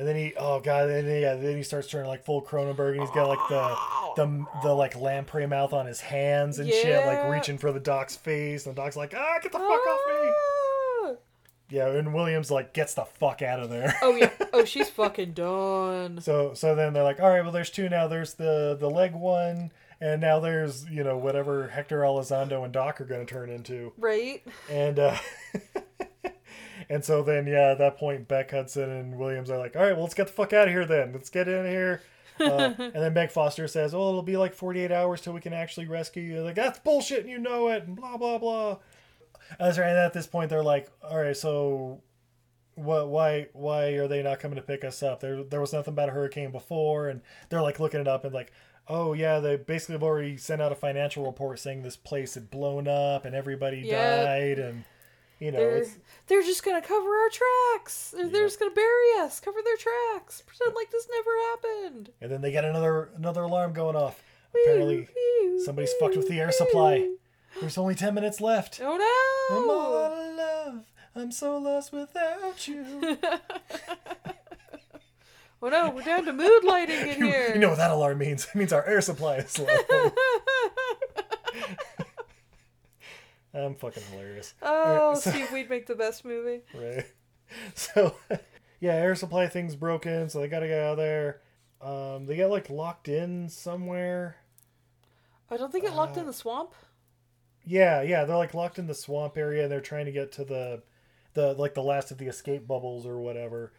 [0.00, 2.92] And then he, oh god, and then, yeah, then he starts turning like full Cronenberg,
[2.92, 3.76] and he's got like the
[4.16, 7.30] the the like lamprey mouth on his hands and shit, like Yeah.
[7.30, 10.30] reaching for the doc's face, and the doc's like, ah, get the fuck off me.
[10.32, 11.12] Ah!
[11.68, 13.94] Yeah, and Williams like gets the fuck out of there.
[14.00, 14.30] Oh yeah.
[14.54, 16.20] Oh, she's fucking done.
[16.22, 18.08] So so then they're like, all right, well, there's two now.
[18.08, 19.70] There's the the leg one,
[20.00, 23.92] and now there's you know whatever Hector Elizondo and Doc are going to turn into,
[23.98, 24.42] Right.
[24.70, 25.16] and uh,
[26.90, 29.92] and so then yeah, at that point, Beck Hudson and Williams are like, all right,
[29.94, 31.12] well, let's get the fuck out of here then.
[31.14, 32.02] Let's get in here.
[32.38, 35.52] Uh, and then Meg Foster says, "Oh, it'll be like 48 hours till we can
[35.54, 38.78] actually rescue you." Like that's bullshit, and you know it, and blah blah blah.
[39.58, 39.88] That's right.
[39.88, 42.02] And at this point, they're like, "All right, so
[42.76, 45.92] what why why are they not coming to pick us up there there was nothing
[45.92, 48.52] about a hurricane before and they're like looking it up and like
[48.88, 52.50] oh yeah they basically have already sent out a financial report saying this place had
[52.50, 54.24] blown up and everybody Yep.
[54.24, 54.84] died and
[55.40, 55.86] you know They're
[56.28, 58.10] they're just gonna cover our tracks.
[58.16, 62.10] They're, they're just gonna bury us, cover their tracks, pretend like this never happened.
[62.20, 64.22] and then they get another another alarm going off
[64.54, 65.08] apparently
[65.64, 67.08] somebody's fucked with the air supply
[67.60, 69.72] there's only 10 minutes left Oh I'm no!
[69.72, 70.84] all out of love
[71.14, 73.16] I'm so lost without you.
[75.62, 77.50] Oh no, we're down to mood lighting in here.
[77.52, 78.46] you know what that alarm means?
[78.46, 79.66] It means our air supply is low.
[83.54, 84.54] I'm fucking hilarious.
[84.62, 84.68] oh,
[85.08, 86.60] Alright, so- Steve, we'd make the best movie.
[86.74, 87.06] Right.
[87.74, 88.14] So,
[88.78, 91.40] yeah, air supply thing's broken, so they gotta get out of there.
[91.82, 94.36] Um, they get like locked in somewhere.
[95.50, 96.74] I don't think it locked Uh, in the swamp.
[97.64, 100.44] Yeah, yeah, they're like locked in the swamp area and they're trying to get to
[100.44, 100.82] the
[101.34, 103.72] the like the last of the escape bubbles or whatever.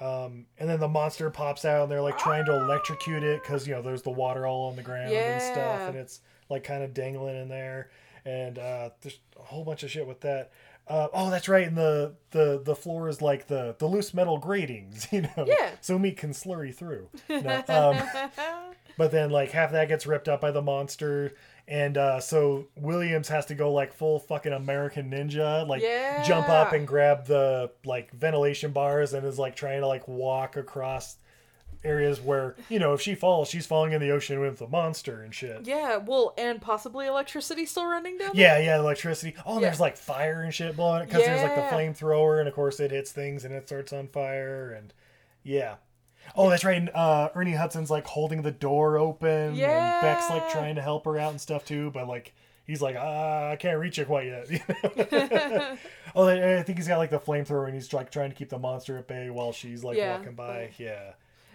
[0.00, 3.66] Um, and then the monster pops out and they're like trying to electrocute it because
[3.68, 6.82] you know there's the water all on the ground and stuff and it's like kind
[6.82, 7.90] of dangling in there
[8.24, 10.52] and uh, there's a whole bunch of shit with that.
[10.86, 11.66] Uh, oh, that's right.
[11.66, 15.44] And the, the the floor is like the the loose metal gratings, you know.
[15.46, 15.70] Yeah.
[15.80, 17.08] So meat can slurry through.
[17.28, 18.02] No, um,
[18.96, 21.34] but then like half that gets ripped up by the monster
[21.66, 25.82] and uh so williams has to go like full fucking american ninja like
[26.26, 30.56] jump up and grab the like ventilation bars and is like trying to like walk
[30.56, 31.16] across
[31.84, 35.22] areas where you know if she falls she's falling in the ocean with the monster
[35.22, 38.30] and shit Yeah, well, and possibly electricity still running down.
[38.34, 38.58] there?
[38.58, 39.68] yeah yeah electricity oh and Yeah.
[39.68, 42.90] there's like fire and shit blowing because there's like the flamethrower and of course it
[42.90, 44.92] hits things and it starts on fire and
[45.42, 45.74] yeah
[46.34, 46.78] Oh, that's right.
[46.78, 51.04] and, Uh, Ernie Hudson's like holding the door open, and Beck's like trying to help
[51.04, 51.90] her out and stuff too.
[51.90, 52.34] But like,
[52.66, 54.50] he's like, ah, I can't reach it quite yet.
[54.50, 54.58] you
[55.10, 55.76] know?
[56.16, 58.48] oh, I I think he's got like the flamethrower, and he's like trying to keep
[58.48, 60.16] the monster at bay while she's like Yeah.
[60.16, 60.70] walking by.
[60.78, 61.12] Yeah.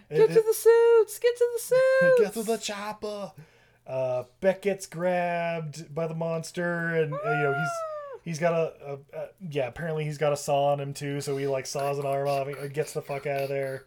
[0.10, 1.20] Get It- to the suits!
[1.20, 2.20] Get to the suits!
[2.22, 3.32] Get to the chopper.
[3.86, 7.70] Uh, Beck gets grabbed by the monster, and uh, you know he's
[8.24, 9.68] he's got a, a, a yeah.
[9.68, 12.47] Apparently he's got a saw on him too, so he like saws an arm off
[12.47, 13.86] and gets the fuck out of there.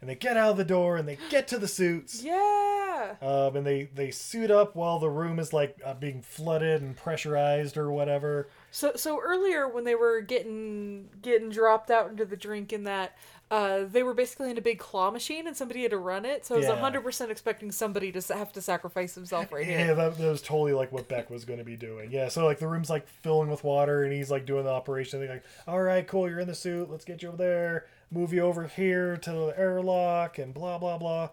[0.00, 2.22] And they get out of the door and they get to the suits.
[2.22, 3.14] Yeah.
[3.22, 6.94] Um, and they they suit up while the room is like uh, being flooded and
[6.96, 8.48] pressurized or whatever.
[8.70, 13.16] So so earlier when they were getting getting dropped out into the drink in that
[13.50, 16.44] uh, they were basically in a big claw machine and somebody had to run it.
[16.46, 16.76] So I was Yeah.
[16.76, 19.94] hundred percent expecting somebody to have to sacrifice himself right Yeah, here.
[19.94, 22.10] that, that was totally like what Beck was going to be doing.
[22.10, 25.20] Yeah, so like the room's like filling with water, and he's like doing the operation.
[25.20, 26.90] They're like, "All right, cool, you're in the suit.
[26.90, 27.86] Let's get you over there.
[28.10, 31.30] Move you over here to the airlock, and blah blah blah."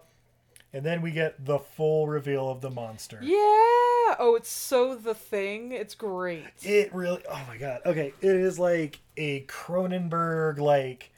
[0.74, 3.18] And then we get the full reveal of the monster.
[3.20, 3.36] Yeah.
[4.18, 5.72] Oh, it's so the thing.
[5.72, 6.44] It's great.
[6.62, 7.22] It really.
[7.30, 7.80] Oh my god.
[7.84, 11.10] Okay, it is like a Cronenberg like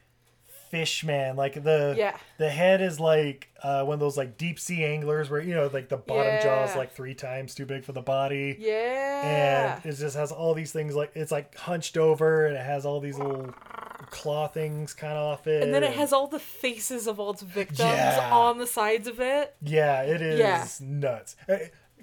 [0.74, 1.36] fish man.
[1.36, 2.16] Like the Yeah.
[2.38, 5.70] the head is like uh, one of those like deep sea anglers where you know
[5.72, 8.56] like the bottom jaw is like three times too big for the body.
[8.58, 9.76] Yeah.
[9.78, 12.84] and it just has all these things like it's like hunched over and it has
[12.84, 13.54] all these little
[14.10, 17.30] claw things kind of off it and then it has all the faces of all
[17.30, 18.30] its victims Yeah.
[18.32, 19.54] on the sides of it.
[19.62, 20.66] yeah it is Yeah.
[20.80, 21.56] nuts Uh,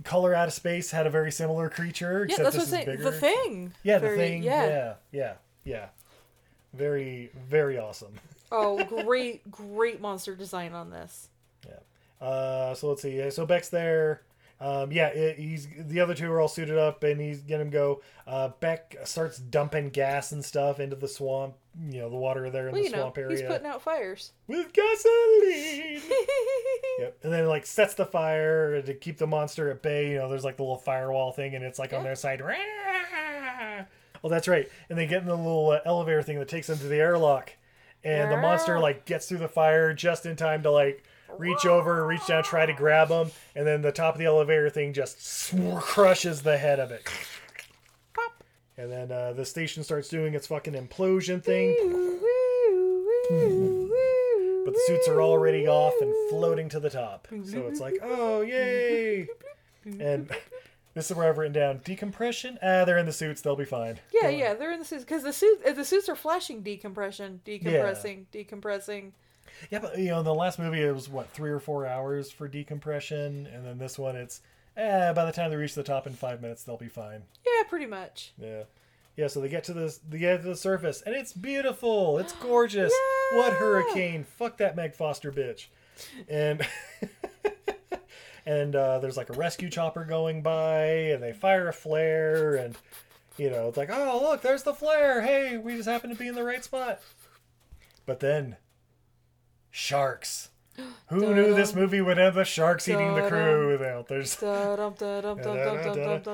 [0.03, 3.03] color out of space had a very similar creature Yeah, except that's this is bigger
[3.03, 3.74] The thing.
[3.84, 4.65] yeah the thing Yeah.
[4.67, 5.86] yeah yeah yeah
[6.74, 8.13] very very awesome
[8.52, 11.30] Oh, great, great monster design on this.
[12.20, 14.22] uh so let's see so beck's there
[14.62, 18.04] um, yeah, it, he's the other two are all suited up, and he's gonna go.
[18.28, 21.56] Uh, Beck starts dumping gas and stuff into the swamp.
[21.89, 23.38] You know, the water there in Well, the you know, swamp area.
[23.38, 24.34] he's putting out fires.
[24.47, 26.02] with gasoline.
[26.99, 27.18] yep.
[27.24, 30.12] And then like sets the fire to keep the monster at bay.
[30.12, 32.43] You know, there's like the little firewall thing, and it's like on their side.
[34.22, 34.70] Well, that's right.
[34.91, 37.54] And they get in the little uh, elevator thing that takes them to the airlock,
[38.04, 41.04] and the monster like gets through the fire just in time to like
[41.38, 44.70] reach over, reach down, try to grab him, and then the top of the elevator
[44.70, 47.08] thing just crushes the head of it.
[48.14, 48.43] Pop.
[48.78, 51.76] And then uh, the station starts doing its fucking implosion thing.
[54.64, 57.28] But the suits are already off and floating to the top.
[57.45, 59.28] So it's like, oh, yay!
[59.99, 60.30] And
[60.93, 62.57] this is where I've written down decompression.
[62.61, 63.41] Ah, they're in the suits.
[63.41, 63.99] They'll be fine.
[64.13, 66.61] Yeah, Don't- yeah, they're in the suits because the suit uh, the suits are flashing
[66.61, 69.11] decompression, decompressing, decompressing.
[69.69, 72.31] Yeah, but you know, in the last movie, it was what three or four hours
[72.31, 74.41] for decompression, and then this one, it's
[74.77, 77.23] eh, by the time they reach the top in five minutes, they'll be fine.
[77.45, 78.33] Yeah, pretty much.
[78.41, 78.63] Yeah,
[79.17, 79.27] yeah.
[79.27, 82.17] So they get to this, they get to the surface, and it's beautiful.
[82.17, 82.93] It's gorgeous.
[83.33, 84.23] What hurricane?
[84.37, 85.67] Fuck that Meg Foster bitch.
[86.29, 86.65] And
[88.45, 92.77] and uh, there's like a rescue chopper going by, and they fire a flare, and
[93.37, 95.21] you know, it's like, oh look, there's the flare.
[95.21, 97.01] Hey, we just happen to be in the right spot.
[98.05, 98.57] But then,
[99.69, 100.49] sharks.
[101.07, 103.77] Who knew this movie would end with sharks eating the crew?
[103.79, 104.41] Now there's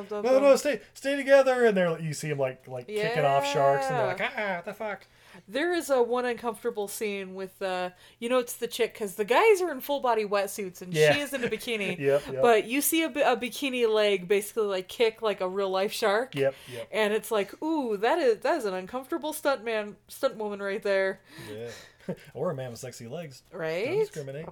[0.23, 3.87] no, no, stay, stay together, and they're you see them like like kicking off sharks,
[3.87, 4.31] and they're like, Yeah.
[4.37, 5.05] ah, what the fuck.
[5.49, 9.23] There is a one uncomfortable scene with uh you know it's the chick because the
[9.25, 11.13] guys are in full body wetsuits and Yeah.
[11.13, 11.97] she is in a bikini.
[12.07, 12.41] Yep, yep.
[12.41, 16.35] But you see a, a bikini leg basically like kick like a real life shark.
[16.35, 16.89] Yep, yep.
[16.91, 20.83] And it's like, ooh, that is that is an uncomfortable stunt man, stunt woman right
[20.83, 23.43] there, Yeah, or a man with sexy legs.
[23.51, 23.99] Don't right?
[23.99, 24.45] discriminate.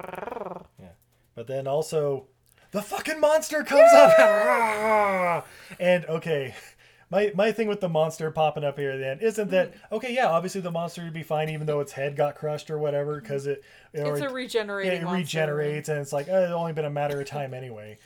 [0.79, 0.89] Yeah,
[1.35, 2.27] but then also,
[2.71, 5.45] the fucking monster comes up,
[5.79, 6.55] and okay,
[7.11, 9.95] my my thing with the monster popping up here then isn't that Mm-hmm.
[9.95, 10.13] okay?
[10.13, 13.19] Yeah, obviously the monster would be fine even though its head got crushed or whatever
[13.21, 15.19] because it or It's a it- regenerating yeah, it monster.
[15.21, 17.97] regenerates and it's like oh, it's only been a matter of time anyway.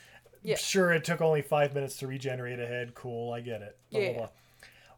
[0.42, 0.56] Yeah.
[0.56, 2.94] Sure, it took only five minutes to regenerate a head.
[2.94, 3.76] Cool, I get it.
[3.90, 4.16] Blah, blah, Yeah.
[4.18, 4.28] blah.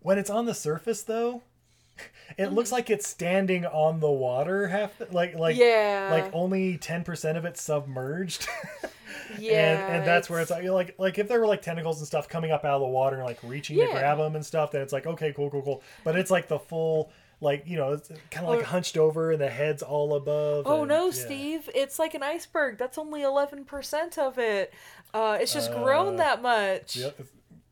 [0.00, 1.42] When it's on the surface though,
[2.38, 6.08] it looks like it's standing on the water half like like Yeah.
[6.12, 8.48] like only 10% of it's submerged.
[9.38, 12.06] Yeah, and, and that's where it's like, like like if there were like tentacles and
[12.06, 14.70] stuff coming up out of the water and like reaching to grab them and stuff
[14.72, 17.10] then it's like okay cool cool cool but it's like the full
[17.40, 20.80] like you know it's kind of like hunched over and the head's all above Oh
[20.80, 21.10] and- no, yeah.
[21.12, 21.70] Steve!
[21.74, 22.78] It's like an iceberg.
[22.78, 24.72] That's only eleven percent of it.
[25.12, 26.96] Uh, it's just grown that much.
[26.96, 27.20] Yep.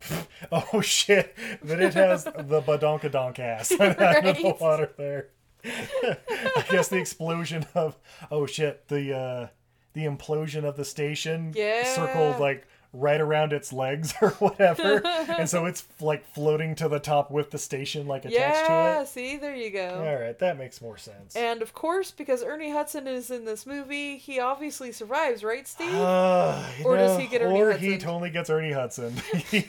[0.52, 5.28] oh shit then it has the badonkadonk ass out of the water there
[5.64, 7.98] i guess the explosion of
[8.30, 9.46] oh shit the uh
[9.92, 11.84] the implosion of the station Yeah.
[11.84, 15.00] circled like right around its legs or whatever
[15.38, 18.72] and so it's like floating to the top with the station like attached Yeah, to
[18.72, 20.04] it Yeah, see, there you go.
[20.04, 23.64] all right that makes more sense And of course, because Ernie Hudson is in this
[23.64, 25.94] movie, he obviously survives, right, Steve?
[25.94, 27.90] Uh, Or does he get Ernie or Hudson?
[27.92, 29.14] he totally gets Ernie Hudson.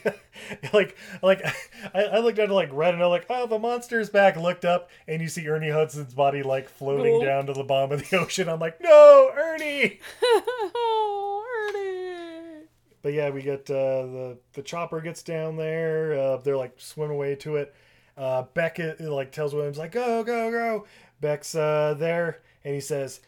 [0.73, 1.45] like, like
[1.93, 4.35] I, I looked at it like red and I'm like, oh, the monster's back.
[4.37, 7.21] Looked up and you see Ernie Hudson's body like floating Cool.
[7.25, 8.49] down to the bottom of the ocean.
[8.49, 9.99] I'm like, no, Ernie.
[10.23, 11.43] oh,
[11.75, 12.65] Ernie!
[13.01, 13.73] But yeah, we get uh,
[14.05, 16.13] the the chopper gets down there.
[16.19, 17.73] Uh, they're like swim away to it.
[18.17, 20.85] Uh, Beck uh, like tells Williams like, go, go, go.
[21.21, 23.19] Beck's uh, there and he says.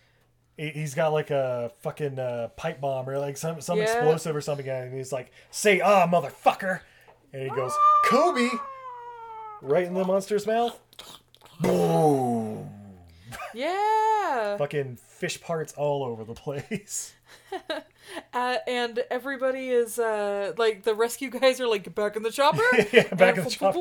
[0.57, 3.85] he- He's got like a fucking uh, pipe bomb or like some some Yeah.
[3.85, 6.81] explosive or something, and he's like, "Say ah, motherfucker!"
[7.31, 7.71] And he goes,
[8.05, 8.49] "Kobe!"
[9.63, 10.79] Right in the monster's mouth.
[11.59, 12.69] Boom!
[13.55, 14.12] Yeah.
[14.57, 17.13] Fucking fish parts all over the place.
[18.33, 22.61] Uh, and everybody is uh, like the rescue guys are like back in the chopper.
[22.91, 23.79] yeah, back in the chopper.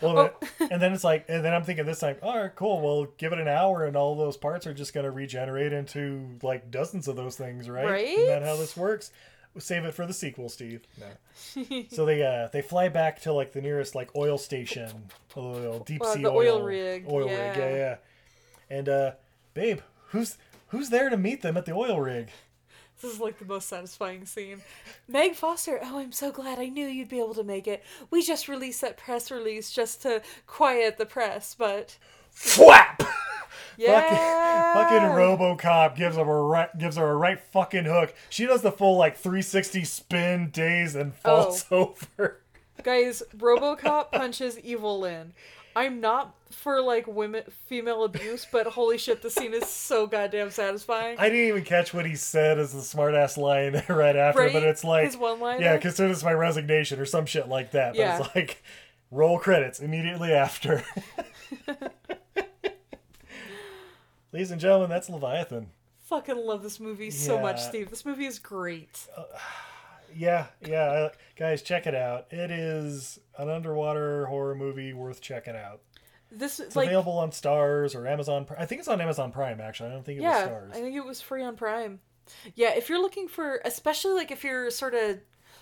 [0.00, 0.66] Well, Oh.
[0.70, 2.80] and then it's like, and then I'm thinking this time, all right, cool.
[2.80, 6.70] Well, give it an hour, and all those parts are just gonna regenerate into like
[6.70, 8.06] dozens of those things, right?
[8.06, 9.10] Isn't that how this works?
[9.58, 10.82] Save it for the sequel, Steve.
[11.00, 11.84] No.
[11.90, 16.00] so they uh they fly back to like the nearest like oil station, oil deep
[16.02, 17.58] Uh, sea the oil, oil rig, oil rig, yeah.
[17.58, 17.96] yeah, yeah.
[18.70, 19.12] And uh,
[19.52, 19.80] babe,
[20.14, 20.38] who's
[20.68, 22.30] who's there to meet them at the oil rig?
[23.02, 24.62] This is like the most satisfying scene.
[25.08, 26.60] Meg Foster, oh, I'm so glad.
[26.60, 27.82] I knew you'd be able to make it.
[28.10, 31.98] We just released that press release just to quiet the press, but
[32.30, 33.02] Flap.
[33.76, 38.14] yeah, Fucking RoboCop gives her a right, gives her a right fucking hook.
[38.30, 41.42] She does the full like 360 spin, days, and oh.
[41.42, 42.40] falls over.
[42.84, 45.32] Guys, RoboCop punches Evil Lynn.
[45.76, 50.50] I'm not for like women female abuse, but holy shit, the scene is so goddamn
[50.50, 51.18] satisfying.
[51.18, 54.52] I didn't even catch what he said as the smartass line right after, Right?
[54.52, 55.60] but it's like His one-liner?
[55.60, 57.92] Yeah, consider this my resignation or some shit like that.
[57.94, 58.18] But Yeah.
[58.20, 58.62] it's like
[59.10, 60.84] roll credits immediately after.
[64.32, 65.70] Ladies and gentlemen, that's Leviathan.
[66.06, 67.88] Fucking love this movie so much, Steve.
[67.90, 69.06] This movie is great.
[69.16, 69.22] Uh,
[70.16, 72.26] Yeah, yeah, guys, check it out.
[72.30, 75.80] It is an underwater horror movie worth checking out.
[76.30, 78.46] This is It's like available on Starz or Amazon.
[78.58, 79.60] I think it's on Amazon Prime.
[79.60, 80.70] Actually, I don't think it was yeah, Starz.
[80.70, 82.00] I think it was free on Prime.
[82.54, 85.18] Yeah, if you're looking for, especially like if you're sort of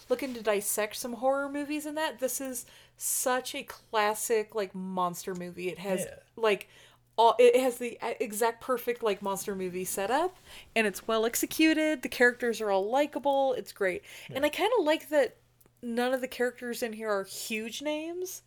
[0.09, 5.35] looking to dissect some horror movies and that, this is such a classic like monster
[5.35, 5.69] movie.
[5.69, 6.15] It has Yeah.
[6.37, 6.69] like
[7.17, 10.37] all it has the exact perfect like monster movie setup
[10.75, 12.03] and it's well executed.
[12.03, 13.53] The characters are all likable.
[13.55, 14.03] It's great.
[14.35, 15.37] And I kind of like that
[15.83, 18.43] none of the characters in here are huge names.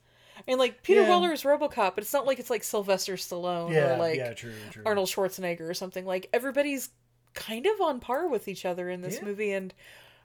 [0.48, 1.10] And like Peter Yeah.
[1.10, 4.34] Weller is RoboCop, but it's not like it's like Sylvester Stallone yeah, or like yeah,
[4.34, 4.84] true, true.
[4.86, 6.06] Arnold Schwarzenegger or something.
[6.06, 6.90] Like everybody's
[7.34, 9.26] kind of on par with each other in this Yeah.
[9.26, 9.74] movie, and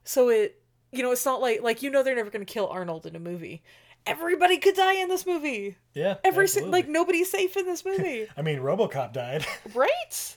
[0.04, 0.60] so it,
[0.92, 3.14] you know, it's not like like you know they're never going to kill Arnold in
[3.14, 3.62] a movie.
[4.06, 5.76] Everybody could die in this movie.
[5.94, 9.46] Yeah, Every si- like nobody's safe in this movie, I mean, RoboCop died.
[9.74, 10.36] right?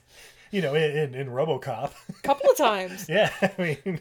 [0.52, 1.92] you know, in in, in RoboCop.
[2.24, 3.08] couple of times.
[3.10, 4.00] yeah, I mean,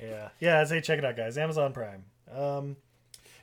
[0.00, 0.60] yeah, yeah.
[0.60, 1.38] I say check it out, guys.
[1.38, 2.04] Amazon Prime.
[2.34, 2.76] Um,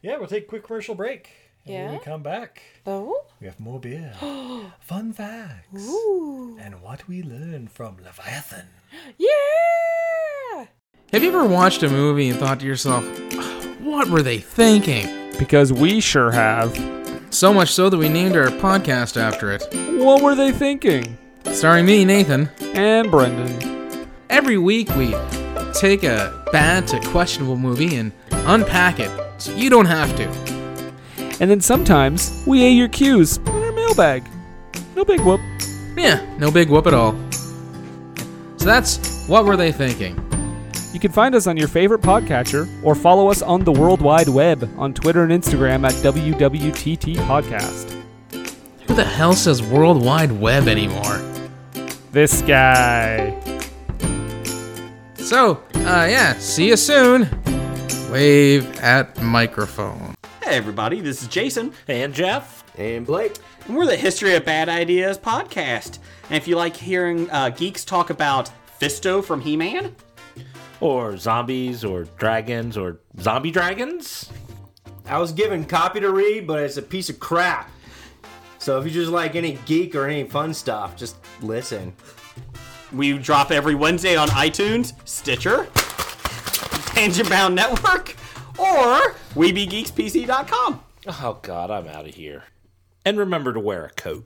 [0.01, 1.29] yeah, we'll take a quick commercial break.
[1.67, 4.13] And when we come back, Oh, we have more beer,
[4.79, 8.65] fun facts, ooh, and what we learned from Leviathan.
[9.19, 10.65] yeah.
[11.13, 13.03] Have you ever watched a movie and thought to yourself,
[13.83, 15.07] what were they thinking?
[15.39, 16.75] Because we sure have.
[17.31, 19.63] So much so that we named our podcast after it.
[19.97, 21.17] What were they thinking?
[21.45, 22.49] Starring me, Nathan.
[22.73, 24.07] And Brendan.
[24.29, 25.15] Every week we
[25.73, 30.27] take a bad to questionable movie and unpack it so you don't have to.
[31.39, 34.23] And then sometimes we A your cues in our mailbag.
[34.95, 35.41] No big whoop.
[35.95, 37.13] Yeah, no big whoop at all.
[38.57, 40.15] So that's what were they thinking?
[40.93, 44.27] You can find us on your favorite podcatcher or follow us on the World Wide
[44.27, 47.97] Web on Twitter and Instagram at WWTT Podcast.
[48.87, 51.21] Who the hell says World Wide Web anymore?
[52.11, 53.39] This guy.
[55.15, 57.29] So, uh, yeah, see you soon.
[58.11, 60.13] Wave at microphone.
[60.43, 61.71] Hey everybody, this is Jason.
[61.87, 62.65] And Jeff.
[62.77, 63.37] And Blake.
[63.65, 65.99] And we're the History of Bad Ideas podcast.
[66.27, 69.95] And if you like hearing uh, geeks talk about Fisto from He Man,
[70.81, 74.29] Or zombies, or dragons, or zombie dragons.
[75.05, 77.69] I was given copy to read, but it's a piece of crap.
[78.59, 81.93] So if you just like any geek or any fun stuff, just listen.
[82.91, 85.67] we drop every Wednesday on iTunes, Stitcher,
[86.93, 88.15] Tangent Bound Network,
[88.57, 90.81] or WeBeGeeksPC.com.
[91.07, 92.43] Oh god, I'm out of here.
[93.05, 94.25] And remember to wear a coat.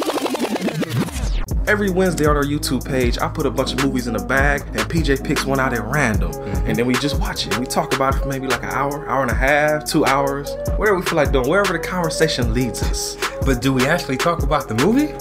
[1.71, 4.61] Every Wednesday on our YouTube page, I put a bunch of movies in a bag,
[4.67, 6.33] and PJ picks one out at random.
[6.67, 7.57] And then we just watch it.
[7.57, 10.51] We talk about it for maybe like an hour, hour and a half, two hours,
[10.75, 13.15] whatever we feel like doing, wherever the conversation leads us.
[13.45, 15.13] But do we actually talk about the movie?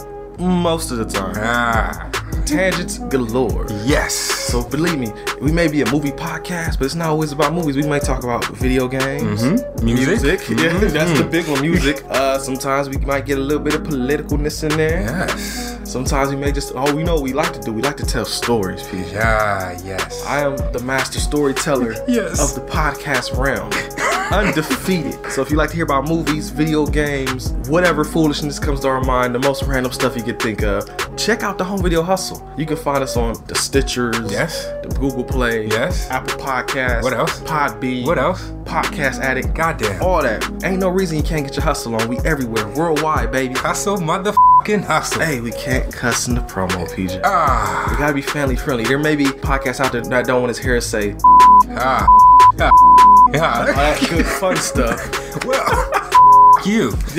[0.43, 1.35] Most of the time.
[1.39, 2.11] Ah.
[2.47, 3.67] Tangents galore.
[3.85, 4.13] Yes.
[4.13, 7.77] So believe me, we may be a movie podcast, but it's not always about movies.
[7.77, 9.83] We may talk about video games, Mhm.
[9.85, 10.41] Music.
[10.51, 10.91] Yeah, Mhm.
[10.91, 11.61] that's the big one.
[11.61, 12.03] Music.
[12.11, 15.03] Uh, sometimes we might get a little bit of politicalness in there.
[15.03, 15.77] Yes.
[15.91, 16.73] Sometimes we may just.
[16.77, 17.73] Oh, we know what we like to do.
[17.73, 19.19] We like to tell stories, PJ.
[19.21, 20.25] Ah, yes.
[20.25, 22.39] I am the master storyteller Yes.
[22.57, 23.71] of the podcast realm.
[24.33, 25.19] Undefeated.
[25.33, 29.01] So if you like to hear about movies, video games, whatever foolishness comes to our
[29.03, 32.41] mind, the most random stuff you could think of, check out the Home Video Hustle.
[32.57, 34.67] You can find us on the Stitchers, Yes.
[34.85, 36.09] the Google Play, Yes.
[36.11, 37.41] Apple Podcasts, What else?
[37.41, 38.53] Podbean, What else?
[38.63, 40.01] Podcast Addict, Goddamn.
[40.01, 40.45] all that.
[40.63, 42.07] Ain't no reason you can't get your hustle on.
[42.07, 43.55] We everywhere, worldwide, baby.
[43.55, 45.23] Hustle, motherfucking hustle.
[45.23, 47.21] Hey, we can't cuss in the promo, PJ.
[47.25, 47.89] Ah.
[47.91, 48.85] We gotta be family friendly.
[48.85, 51.15] There may be podcasts out there that don't want his hair to say
[51.71, 52.07] Ah.
[52.61, 52.71] Ah.
[52.71, 53.65] all Yeah.
[53.67, 55.01] that good fun stuff.
[55.47, 55.91] Well,
[56.67, 56.91] you.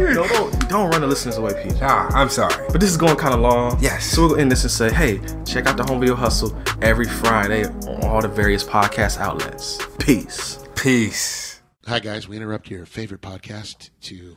[0.00, 1.78] no, don't, don't run the listeners away, PJ.
[1.82, 2.54] Ah, I'm sorry.
[2.70, 3.78] But this is going kind of long.
[3.80, 4.06] Yes.
[4.06, 7.64] So we'll end this and say, hey, check out the Home Video Hustle every Friday
[7.66, 9.78] on all the various podcast outlets.
[9.98, 10.58] Peace.
[10.74, 11.60] Peace.
[11.86, 12.26] Hi, guys.
[12.26, 14.36] We interrupt your favorite podcast to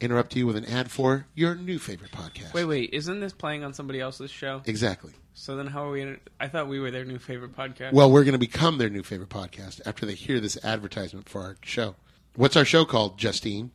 [0.00, 2.52] interrupt you with an ad for your new favorite podcast.
[2.52, 4.62] Wait, wait, isn't this playing on somebody else's show?
[4.66, 5.12] Exactly.
[5.34, 6.02] So then how are we?
[6.02, 7.92] In, I thought we were their new favorite podcast.
[7.92, 11.42] Well, we're going to become their new favorite podcast after they hear this advertisement for
[11.42, 11.94] our show.
[12.34, 13.70] What's our show called, Justine?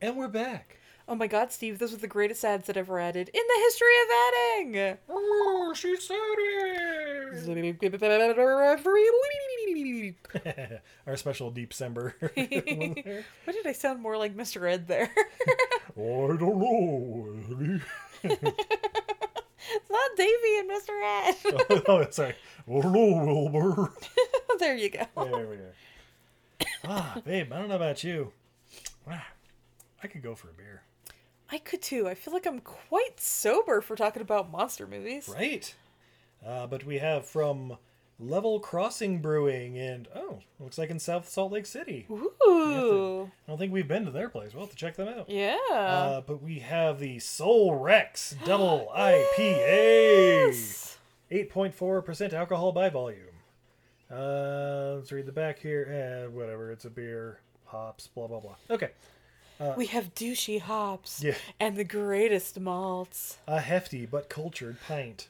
[0.00, 0.78] And we're back.
[1.08, 3.88] Oh my god, Steve, those were the greatest ads that ever added in the history
[4.02, 4.98] of adding!
[5.08, 7.42] Oh, she said it!
[11.08, 12.14] Our special Deep December.
[12.34, 14.70] Why did I sound more like Mr.
[14.70, 15.10] Ed there?
[15.96, 17.80] I don't know.
[19.72, 20.94] It's not Davy and Mr.
[21.04, 21.84] Ed.
[21.88, 22.34] oh, sorry.
[22.68, 23.92] Oh, no, Wilbur.
[24.58, 25.06] there you go.
[25.16, 26.66] There we go.
[26.86, 28.32] Ah, babe, I don't know about you.
[29.06, 29.22] Wow,
[30.02, 30.82] I could go for a beer.
[31.50, 32.08] I could too.
[32.08, 35.28] I feel like I'm quite sober for talking about monster movies.
[35.32, 35.74] Right.
[36.44, 37.78] Uh, but we have from
[38.20, 42.06] Level Crossing Brewing, and oh, looks like in South Salt Lake City.
[42.10, 43.30] Ooh.
[43.46, 44.52] I don't think we've been to their place.
[44.54, 45.28] We'll have to check them out.
[45.28, 45.58] Yeah.
[45.72, 50.96] Uh, but we have the Soul Rex Double IPA.
[51.30, 53.18] 8.4% alcohol by volume.
[54.10, 56.22] Uh, let's read the back here.
[56.24, 56.70] Eh, whatever.
[56.70, 57.40] It's a beer.
[57.66, 58.06] Hops.
[58.06, 58.54] Blah, blah, blah.
[58.70, 58.90] Okay.
[59.58, 61.34] Uh, we have douchey hops Yeah.
[61.60, 63.38] and the greatest malts.
[63.46, 65.28] a hefty but cultured pint.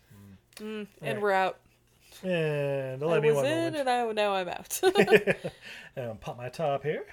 [0.56, 1.22] Mm, and Alright.
[1.22, 1.58] we're out.
[2.22, 4.80] And I let me was one in and I, now I'm out.
[5.96, 7.04] Um, pop my top here.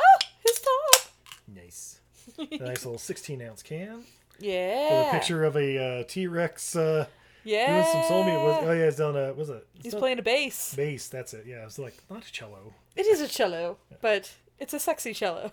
[0.00, 1.12] Oh, his top.
[1.54, 2.00] Nice.
[2.38, 4.02] a nice little 16 ounce can.
[4.40, 4.98] Yeah.
[4.98, 6.74] With a picture of a uh, T Rex.
[6.76, 7.06] Uh,
[7.44, 7.72] Yeah.
[7.72, 8.42] Doing some soul music.
[8.42, 9.32] Was, oh yeah, it's on a.
[9.34, 9.66] Was it?
[9.82, 10.74] He's playing a bass.
[10.74, 11.08] Bass.
[11.08, 11.44] That's it.
[11.46, 12.74] Yeah, it's like not a cello.
[12.96, 15.52] It is a cello, but it's a sexy cello.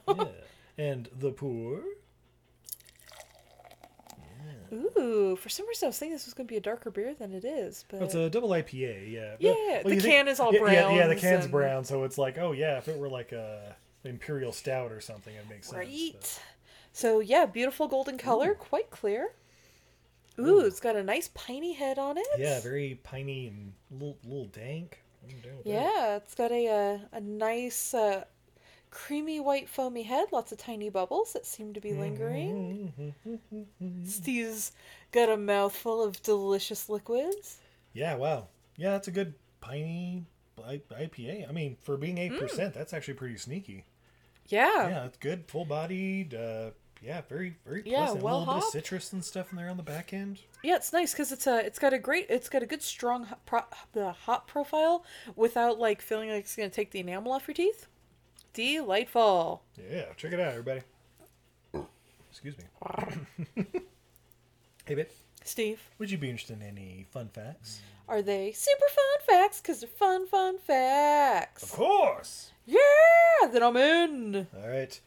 [0.78, 1.82] And the pour.
[5.16, 7.14] Ooh, for some reason I was thinking this was going to be a darker beer
[7.14, 9.12] than it is, but it's a double IPA.
[9.12, 9.36] Yeah.
[9.40, 10.74] Yeah, Well, the can is all brown.
[10.74, 13.32] Yeah, yeah, the can's and- brown, so it's like, oh yeah, if it were like
[13.32, 15.78] a imperial stout or something, it makes sense.
[15.78, 16.40] right.
[16.92, 19.30] So yeah, beautiful golden color, quite clear.
[20.38, 22.28] Ooh, it's got a nice piney head on it.
[22.38, 25.02] Yeah, very piney and little, little dank.
[25.26, 25.70] With that.
[25.70, 28.26] Yeah, it's got a uh, a nice uh,
[28.92, 33.14] creamy white foamy head, lots of tiny bubbles that seem to be lingering.
[34.04, 34.72] Steve's
[35.16, 37.58] got a mouthful of delicious liquids.
[37.94, 38.48] Yeah, wow.
[38.78, 40.26] Yeah, that's a good piney
[40.60, 41.50] IPA.
[41.50, 43.86] I mean, for being eight percent, that's actually pretty sneaky.
[44.48, 44.90] Yeah.
[44.90, 46.36] Yeah, it's good, full bodied.
[46.36, 48.24] Uh, yeah, very very Yeah, pleasant.
[48.24, 50.42] well a little bit of citrus and stuff in there on the back end.
[50.64, 53.26] Yeah, it's nice because it's a it's got a great it's got a good strong
[53.26, 53.62] hop, pro,
[53.94, 55.04] the hop profile
[55.36, 57.88] without like feeling like it's gonna take the enamel off your teeth.
[58.54, 59.64] Delightful.
[59.92, 60.82] Yeah, check it out, everybody.
[62.32, 63.64] Excuse me.
[64.86, 65.08] hey, babe.
[65.44, 65.80] Steve.
[66.00, 67.82] Would you be interested in any fun facts?
[68.08, 69.62] Are they super fun facts?
[69.62, 71.64] Because they're fun, fun facts.
[71.64, 72.52] Of course.
[72.66, 74.48] Yeah, then I'm in.
[74.56, 75.00] All right.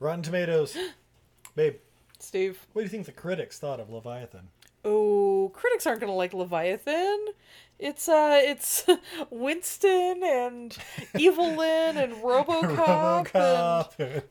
[0.00, 0.76] Rotten Tomatoes.
[1.56, 1.76] Babe.
[2.18, 2.58] Steve.
[2.72, 4.48] What do you think the critics thought of Leviathan?
[4.84, 7.26] Oh, critics aren't gonna like Leviathan.
[7.78, 8.84] It's uh, it's
[9.30, 10.76] Winston and
[11.14, 13.28] Evelyn and RoboCop.
[13.32, 13.98] RoboCop.
[13.98, 14.22] and,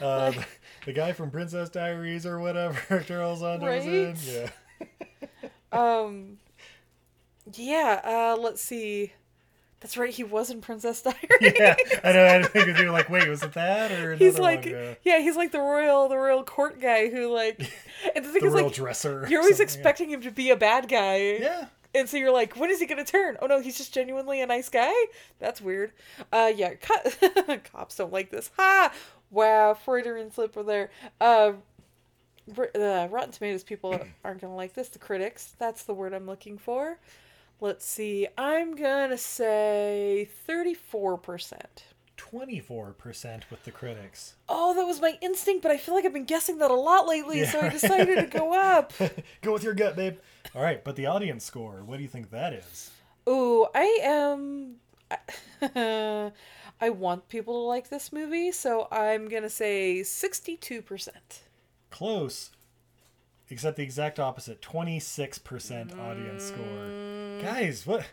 [0.00, 0.44] uh, the,
[0.86, 4.16] the guy from Princess Diaries or whatever, Charles Saunders in.
[4.24, 4.50] Yeah.
[5.70, 6.38] Um,
[7.52, 8.00] yeah.
[8.02, 9.12] Uh, let's see.
[9.80, 10.12] That's right.
[10.12, 11.54] He was in Princess Diaries.
[11.58, 12.26] yeah, I know.
[12.26, 14.64] I think you were like, wait, was it that or He's like,
[15.04, 17.60] yeah, he's like the royal, the royal court guy who like,
[18.16, 19.78] and the thing The is royal like, dresser You're always something, yeah.
[19.80, 21.36] expecting him to be a bad guy.
[21.36, 21.66] Yeah.
[21.94, 23.36] And so you're like, when is he gonna turn?
[23.40, 24.92] Oh no, he's just genuinely a nice guy.
[25.38, 25.92] That's weird.
[26.32, 28.50] Uh, yeah, co- cops don't like this.
[28.56, 28.92] Ha!
[29.30, 30.90] Wow, Freudian slip over there.
[31.20, 31.52] Uh,
[32.56, 34.88] r- uh, Rotten Tomatoes people aren't gonna like this.
[34.88, 35.54] The critics.
[35.58, 36.98] That's the word I'm looking for.
[37.60, 38.28] Let's see.
[38.38, 41.84] I'm gonna say thirty-four percent.
[42.18, 44.34] 24% with the critics.
[44.48, 47.06] Oh, that was my instinct, but I feel like I've been guessing that a lot
[47.06, 48.92] lately, Yeah, so I decided to go up.
[49.40, 50.16] Go with your gut, babe.
[50.52, 52.90] All right, but the audience score, what do you think that is?
[53.28, 54.74] Ooh, I am.
[56.80, 61.42] I want people to like this movie, so I'm gonna say sixty-two percent.
[61.90, 62.50] Close,
[63.50, 66.58] except the exact opposite 26% audience score.
[66.66, 67.42] Mm.
[67.42, 68.06] Guys, what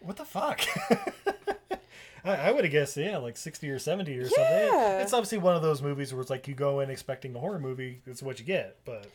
[0.00, 0.60] what the fuck?
[2.24, 4.70] I, I would have guessed, yeah, like 60 or 70 or something.
[5.00, 7.58] It's obviously one of those movies where it's like you go in expecting a horror
[7.58, 9.06] movie, it's what you get, but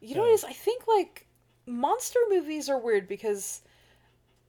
[0.00, 0.44] You know what?
[0.44, 1.26] I think like
[1.66, 3.62] monster movies are weird because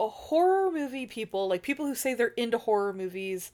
[0.07, 3.51] horror movie people, like people who say they're into horror movies,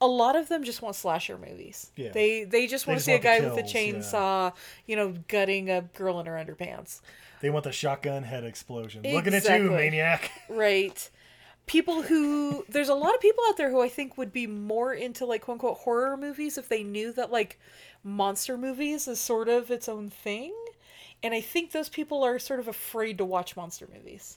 [0.00, 1.90] a lot of them just want slasher movies.
[1.96, 2.10] Yeah.
[2.12, 3.80] They they just They want to see a want guy with a kills, yeah.
[4.00, 4.52] chainsaw,
[4.86, 7.00] you know, gutting a girl in her underpants.
[7.40, 9.02] they want the shotgun head explosion.
[9.02, 10.30] Looking at you, maniac.
[10.48, 11.10] Right.
[11.66, 14.92] People who there's a lot of people out there who I think would be more
[14.92, 17.58] into like quote unquote horror movies if they knew that like
[18.02, 20.54] monster movies is sort of its own thing.
[21.22, 24.36] And I think those people are sort of afraid to watch monster movies.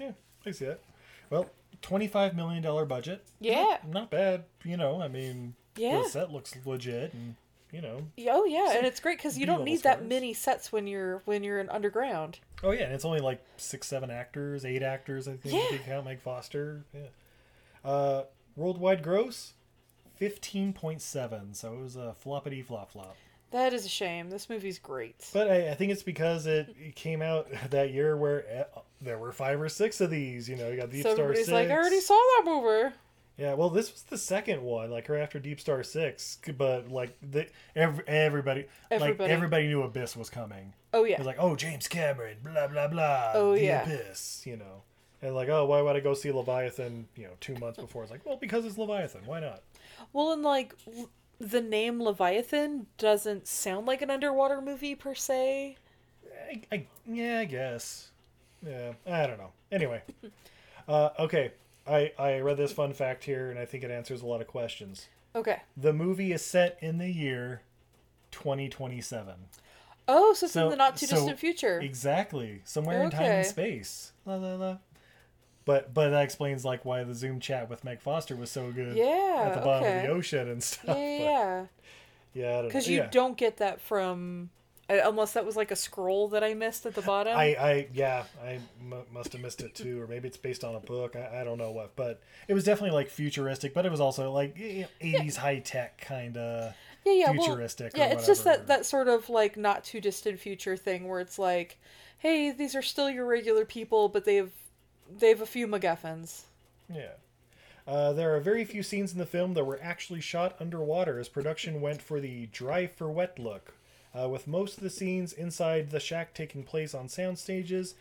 [0.00, 0.12] Yeah,
[0.46, 0.80] I see that.
[1.30, 1.50] Well,
[1.82, 3.24] $25 million budget.
[3.40, 3.62] Yeah.
[3.84, 4.44] Not, not bad.
[4.64, 6.02] You know, I mean, Yeah.
[6.02, 7.34] the set looks legit and,
[7.72, 8.06] you know.
[8.30, 11.42] Oh yeah, and it's great because you don't need that many sets when you're when
[11.42, 12.38] you're in underground.
[12.62, 15.26] Oh yeah, and it's only like six, seven actors, eight actors.
[15.28, 15.64] I think Yeah.
[15.66, 16.84] if you count Meg Foster.
[16.94, 17.00] Yeah.
[17.84, 18.24] Uh,
[18.54, 19.54] worldwide gross,
[20.14, 21.54] fifteen point seven.
[21.54, 23.16] So it was a floppity flop flop.
[23.50, 24.30] That is a shame.
[24.30, 25.28] This movie's great.
[25.32, 28.64] But I, I think it's because it, it came out that year where eh,
[29.00, 30.48] there were five or six of these.
[30.48, 31.52] You know, you got Deep so Star everybody's Six.
[31.54, 32.94] like, I already saw that movie.
[33.38, 37.14] Yeah, well, this was the second one, like right after Deep Star Six, but like
[37.20, 39.30] the every, everybody, like Everybody.
[39.32, 40.72] everybody knew Abyss was coming.
[40.94, 41.14] Oh, yeah.
[41.14, 43.32] it was like, oh James Cameron, blah blah blah.
[43.34, 43.82] Oh, the yeah.
[43.84, 44.82] Abyss, you know,
[45.20, 47.08] and like, oh, why would I go see Leviathan?
[47.14, 48.02] You know, two months before.
[48.04, 49.20] It's like, well, because it's Leviathan.
[49.26, 49.60] Why not?
[50.14, 50.74] Well, and like
[51.38, 55.76] the name Leviathan doesn't sound like an underwater movie per se.
[56.50, 58.10] I, I, yeah, I guess.
[58.64, 59.50] Yeah, I don't know.
[59.72, 60.02] Anyway,
[60.88, 61.52] uh, okay.
[61.88, 64.48] I, I read this fun fact here, and I think it answers a lot of
[64.48, 65.06] questions.
[65.36, 65.60] Okay.
[65.76, 67.62] The movie is set in the year
[68.32, 69.34] 2027.
[70.08, 71.80] Oh, so it's in the not too so- distant future.
[71.80, 72.60] Exactly.
[72.64, 74.12] Somewhere in time and space.
[74.24, 74.78] La la la.
[75.64, 78.96] But but that explains like why the Zoom chat with Meg Foster was so good.
[78.96, 80.96] Yeah, At the bottom of the ocean and stuff.
[80.96, 81.64] yeah, yeah.
[82.34, 82.68] Yeah, I don't know.
[82.68, 83.08] Because you Yeah.
[83.10, 84.50] don't get that from
[84.88, 87.36] unless that was like a scroll that I missed at the bottom.
[87.36, 90.74] I, I yeah, I m- must have missed it too, or maybe it's based on
[90.74, 91.16] a book.
[91.16, 94.32] I, I don't know what, but it was definitely like futuristic, but it was also
[94.32, 94.56] like
[95.00, 96.74] eighties high tech kind of
[97.04, 97.92] yeah, yeah, futuristic.
[97.96, 101.20] Well, yeah, it's just that that sort of like not too distant future thing where
[101.20, 101.78] it's like,
[102.18, 104.50] hey, these are still your regular people, but they have
[105.18, 106.42] they have a few MacGuffins.
[106.92, 107.12] Yeah.
[107.86, 111.28] Uh, there are very few scenes in the film that were actually shot underwater, as
[111.28, 113.74] production went for the dry for wet look,
[114.18, 117.94] uh, with most of the scenes inside the shack taking place on sound stages.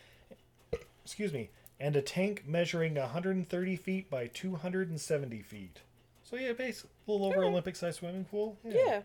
[1.03, 1.49] Excuse me,
[1.79, 5.81] and a tank measuring 130 feet by 270 feet.
[6.23, 8.57] So yeah, basically a little over Olympic-sized swimming pool.
[8.63, 9.01] Yeah.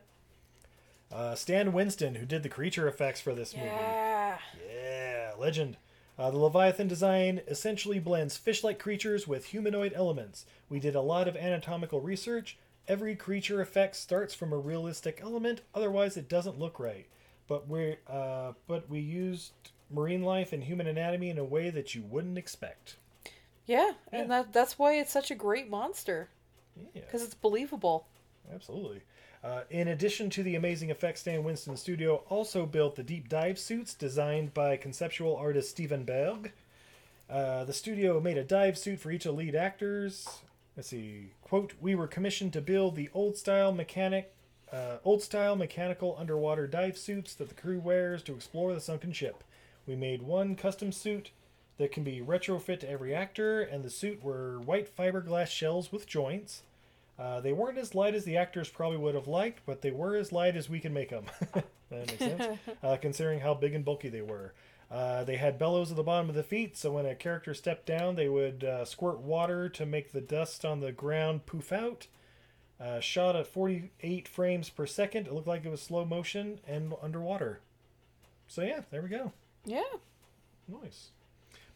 [1.13, 3.67] Uh, Stan Winston, who did the creature effects for this movie.
[3.67, 4.39] Yeah.
[4.73, 5.77] Yeah, legend.
[6.19, 10.45] Uh, the Leviathan design essentially blends fish like creatures with humanoid elements.
[10.69, 12.59] We did a lot of anatomical research.
[12.89, 17.07] Every creature effect starts from a realistic element, otherwise, it doesn't look right.
[17.47, 19.53] But, we're, uh, but we used
[19.91, 22.97] marine life and human anatomy in a way that you wouldn't expect.
[23.67, 26.29] Yeah, and that that's why it's such a great monster.
[26.95, 27.03] Yeah.
[27.03, 28.07] Because it's believable.
[28.53, 29.03] Absolutely.
[29.43, 33.59] Uh, in addition to the amazing effects, Stan Winston Studio also built the deep dive
[33.59, 36.53] suits designed by conceptual artist Steven Berg.
[37.29, 40.29] Uh, the studio made a dive suit for each of the lead actors.
[40.77, 41.33] Let's see.
[41.43, 44.33] Quote: We were commissioned to build the old style mechanic,
[44.73, 49.13] uh, old style mechanical underwater dive suits that the crew wears to explore the sunken
[49.13, 49.43] ship.
[49.87, 51.31] We made one custom suit
[51.79, 56.07] that can be retrofit to every actor, and the suit were white fiberglass shells with
[56.07, 56.63] joints.
[57.19, 60.17] Uh, they weren't as light as the actors probably would have liked, but they were
[60.17, 61.25] as light as we can make them.
[61.53, 64.53] that makes sense, uh, considering how big and bulky they were.
[64.91, 67.87] Uh, they had bellows at the bottom of the feet, so when a character stepped
[67.87, 72.09] down, they would uh, squirt water to make the dust on the ground poof out.
[72.81, 75.27] Uh, shot at 48 frames per second.
[75.27, 77.61] It looked like it was slow motion and underwater.
[78.49, 79.33] So yeah, there we go.
[79.65, 79.83] Yeah.
[80.67, 81.11] Nice.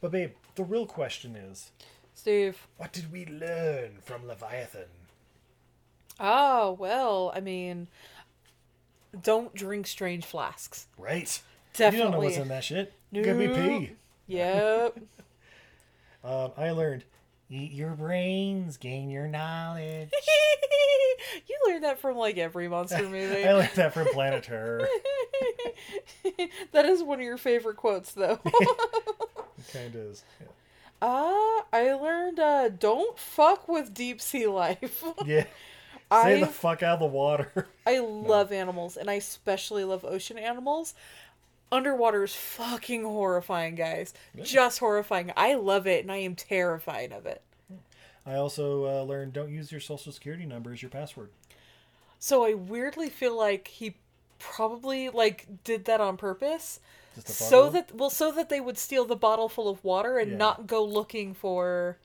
[0.01, 1.71] But babe, the real question is,
[2.15, 2.67] Steve.
[2.79, 4.89] what did we learn from Leviathan?
[6.19, 7.89] Oh, well, I mean,
[9.23, 10.87] don't drink strange flasks.
[10.99, 11.41] Right.
[11.75, 11.99] Definitely.
[11.99, 12.93] You don't know what's in that shit.
[13.23, 13.93] Could be pee.
[14.27, 14.99] Yep.
[16.25, 17.05] Um, I learned
[17.51, 20.11] eat your brains, gain your knowledge.
[21.35, 23.45] you learned that from like every monster movie.
[23.45, 24.89] I learned that from Planet Terror.
[26.73, 28.41] that is one of your favorite quotes, though.
[28.43, 30.25] It kind of is.
[30.41, 30.47] Yeah.
[31.03, 35.05] Uh, I learned uh, don't fuck with deep sea life.
[35.27, 35.45] Yeah.
[36.11, 37.67] Stay the fuck out of the water.
[37.87, 40.95] I love animals, and I especially love ocean animals.
[41.73, 44.15] Underwater is fucking horrifying, guys.
[44.41, 45.33] Just horrifying.
[45.37, 47.43] I love it, and I am terrified of it.
[48.27, 51.31] I also uh, learned don't use your social security number as your password.
[52.19, 53.97] So I weirdly feel like he
[54.39, 56.81] probably like did that on purpose.
[57.15, 60.33] Just So that well, so that they would steal the bottle full of water and
[60.33, 60.37] Yeah.
[60.39, 61.99] not go looking for,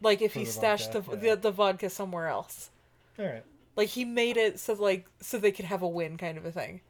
[0.00, 2.70] like, if For he the stashed vodka, the, the the vodka somewhere else.
[3.18, 3.44] All right.
[3.76, 6.52] Like he made it so like so they could have a win kind of a
[6.52, 6.80] thing.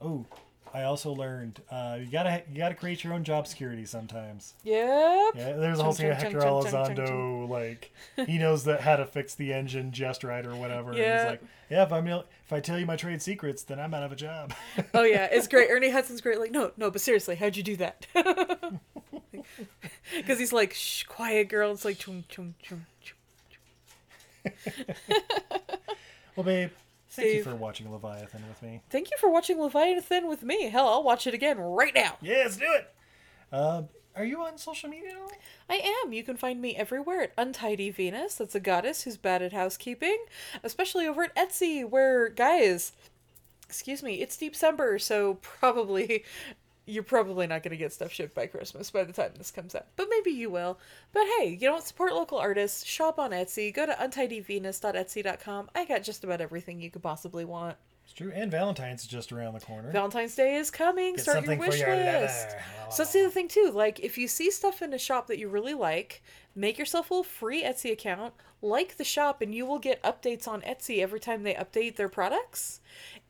[0.00, 0.26] Oh,
[0.74, 4.54] I also learned uh, you gotta you gotta create your own job security sometimes.
[4.64, 5.34] Yep.
[5.34, 7.92] Yeah, there's a whole Chung, thing of chung, Hector chung, chung, chung, chung, like
[8.26, 10.90] he knows that how to fix the engine just right or whatever.
[10.90, 11.16] And Yeah.
[11.18, 14.02] he's like, yeah, if I'm if I tell you my trade secrets, then I'm out
[14.02, 14.52] of a job.
[14.94, 15.70] Oh yeah, it's great.
[15.70, 16.38] Ernie Hudson's great.
[16.38, 18.06] Like, no, no, but seriously, how'd you do that?
[20.16, 21.70] Because he's like, shh, quiet girl.
[21.72, 23.16] It's like, chung, chung, chung, chung.
[26.36, 26.70] well, babe,
[27.16, 28.80] thank you for watching Leviathan with me.
[28.90, 30.68] Thank you for watching Leviathan with me.
[30.68, 32.16] Hell, I'll watch it again right now.
[32.20, 32.94] Yeah, let's do it.
[33.52, 33.82] Uh,
[34.16, 35.30] are you on social media at all?
[35.68, 36.12] I am.
[36.12, 38.36] You can find me everywhere at Untidy Venus.
[38.36, 40.16] That's a goddess who's bad at housekeeping,
[40.62, 42.92] especially over at Etsy, where, guys,
[43.68, 46.24] excuse me, it's December, so probably
[46.86, 49.74] you're probably not going to get stuff shipped by Christmas by the time this comes
[49.74, 49.86] out.
[49.96, 50.78] But maybe you will.
[51.12, 51.80] But hey, you know?
[51.80, 55.70] Support local artists, shop on Etsy, go to untidyvenus.etsy.com.
[55.74, 57.76] I got just about everything you could possibly want.
[58.06, 58.30] It's true.
[58.32, 59.90] And Valentine's is just around the corner.
[59.90, 61.16] Valentine's Day is coming.
[61.16, 62.50] Get Start your wish your list.
[62.50, 62.62] lover.
[62.90, 63.72] So that's the other thing too.
[63.74, 66.22] Like if you see stuff in a shop that you really like,
[66.54, 70.46] make yourself a little free Etsy account, like the shop, and you will get updates
[70.46, 72.80] on Etsy every time they update their products.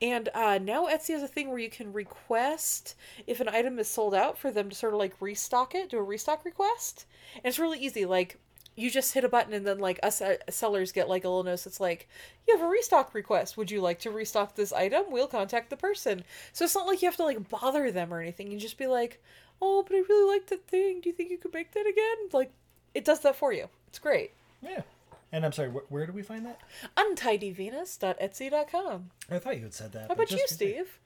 [0.02, 2.96] And uh, now Etsy has a thing where you can request
[3.26, 5.96] if an item is sold out for them to sort of like restock it, do
[5.96, 7.06] a restock request.
[7.36, 8.04] And it's really easy.
[8.04, 8.38] Like
[8.76, 11.42] you just hit a button and then like us uh, sellers get like a little
[11.42, 12.08] notice It's like
[12.46, 15.76] you have a restock request would you like to restock this item we'll contact the
[15.76, 16.22] person
[16.52, 18.86] so it's not like you have to like bother them or anything you just be
[18.86, 19.22] like
[19.62, 22.16] oh but i really like that thing do you think you could make that again
[22.32, 22.50] like
[22.94, 24.30] it does that for you it's great
[24.62, 24.82] Yeah.
[25.32, 26.60] And I'm sorry, wh- where do we find that?
[26.96, 29.10] untidyvenus.etsy.com.
[29.30, 30.08] I thought you had said that.
[30.08, 30.98] How about you, Steve?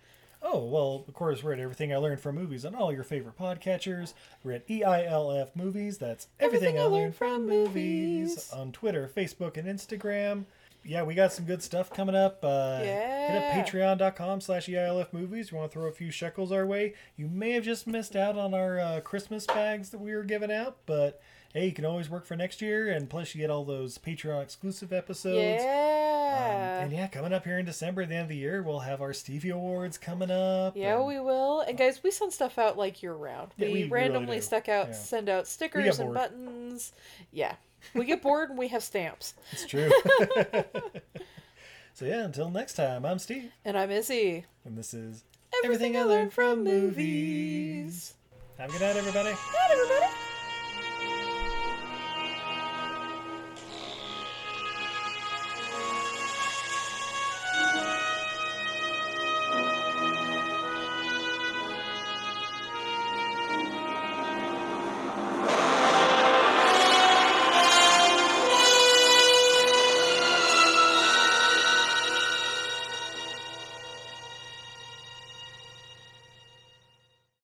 [0.42, 3.38] Oh, well, of course, we're at Everything I Learned from Movies on all your favorite
[3.38, 4.14] podcatchers.
[4.42, 5.98] We're at EILF Movies.
[5.98, 8.50] That's Everything, I Learned from Movies.
[8.52, 10.44] On Twitter, Facebook, and Instagram.
[10.82, 12.42] Yeah, we got some good stuff coming up.
[12.42, 13.54] Uh, Hit Yeah.
[13.60, 15.50] up patreon.com slash EILF Movies.
[15.50, 16.94] You want to throw a few shekels our way.
[17.18, 20.50] You may have just missed out on our uh, Christmas bags that we were giving
[20.50, 21.20] out, but
[21.54, 22.88] hey, you can always work for next year.
[22.90, 25.62] And plus, you get all those Patreon exclusive episodes.
[25.62, 26.76] Yeah.
[26.78, 28.78] Um, and yeah, coming up here in December, at the end of the year, we'll
[28.80, 30.76] have our Stevie Awards coming up.
[30.76, 31.60] Yeah, and- we will.
[31.60, 33.52] And guys, we send stuff out like year round.
[33.56, 34.42] Yeah, we, we randomly do.
[34.42, 34.94] stuck out, Yeah.
[34.94, 36.92] send out stickers and buttons.
[37.32, 37.54] Yeah,
[37.94, 39.34] we get bored and we have stamps.
[39.52, 39.90] It's true.
[41.94, 43.50] so yeah, until next time, I'm Steve.
[43.64, 44.44] And I'm Izzy.
[44.64, 45.24] And this is
[45.64, 48.14] Everything I learned from movies.
[48.58, 49.30] Have a good night, everybody.
[49.30, 50.06] Night, everybody.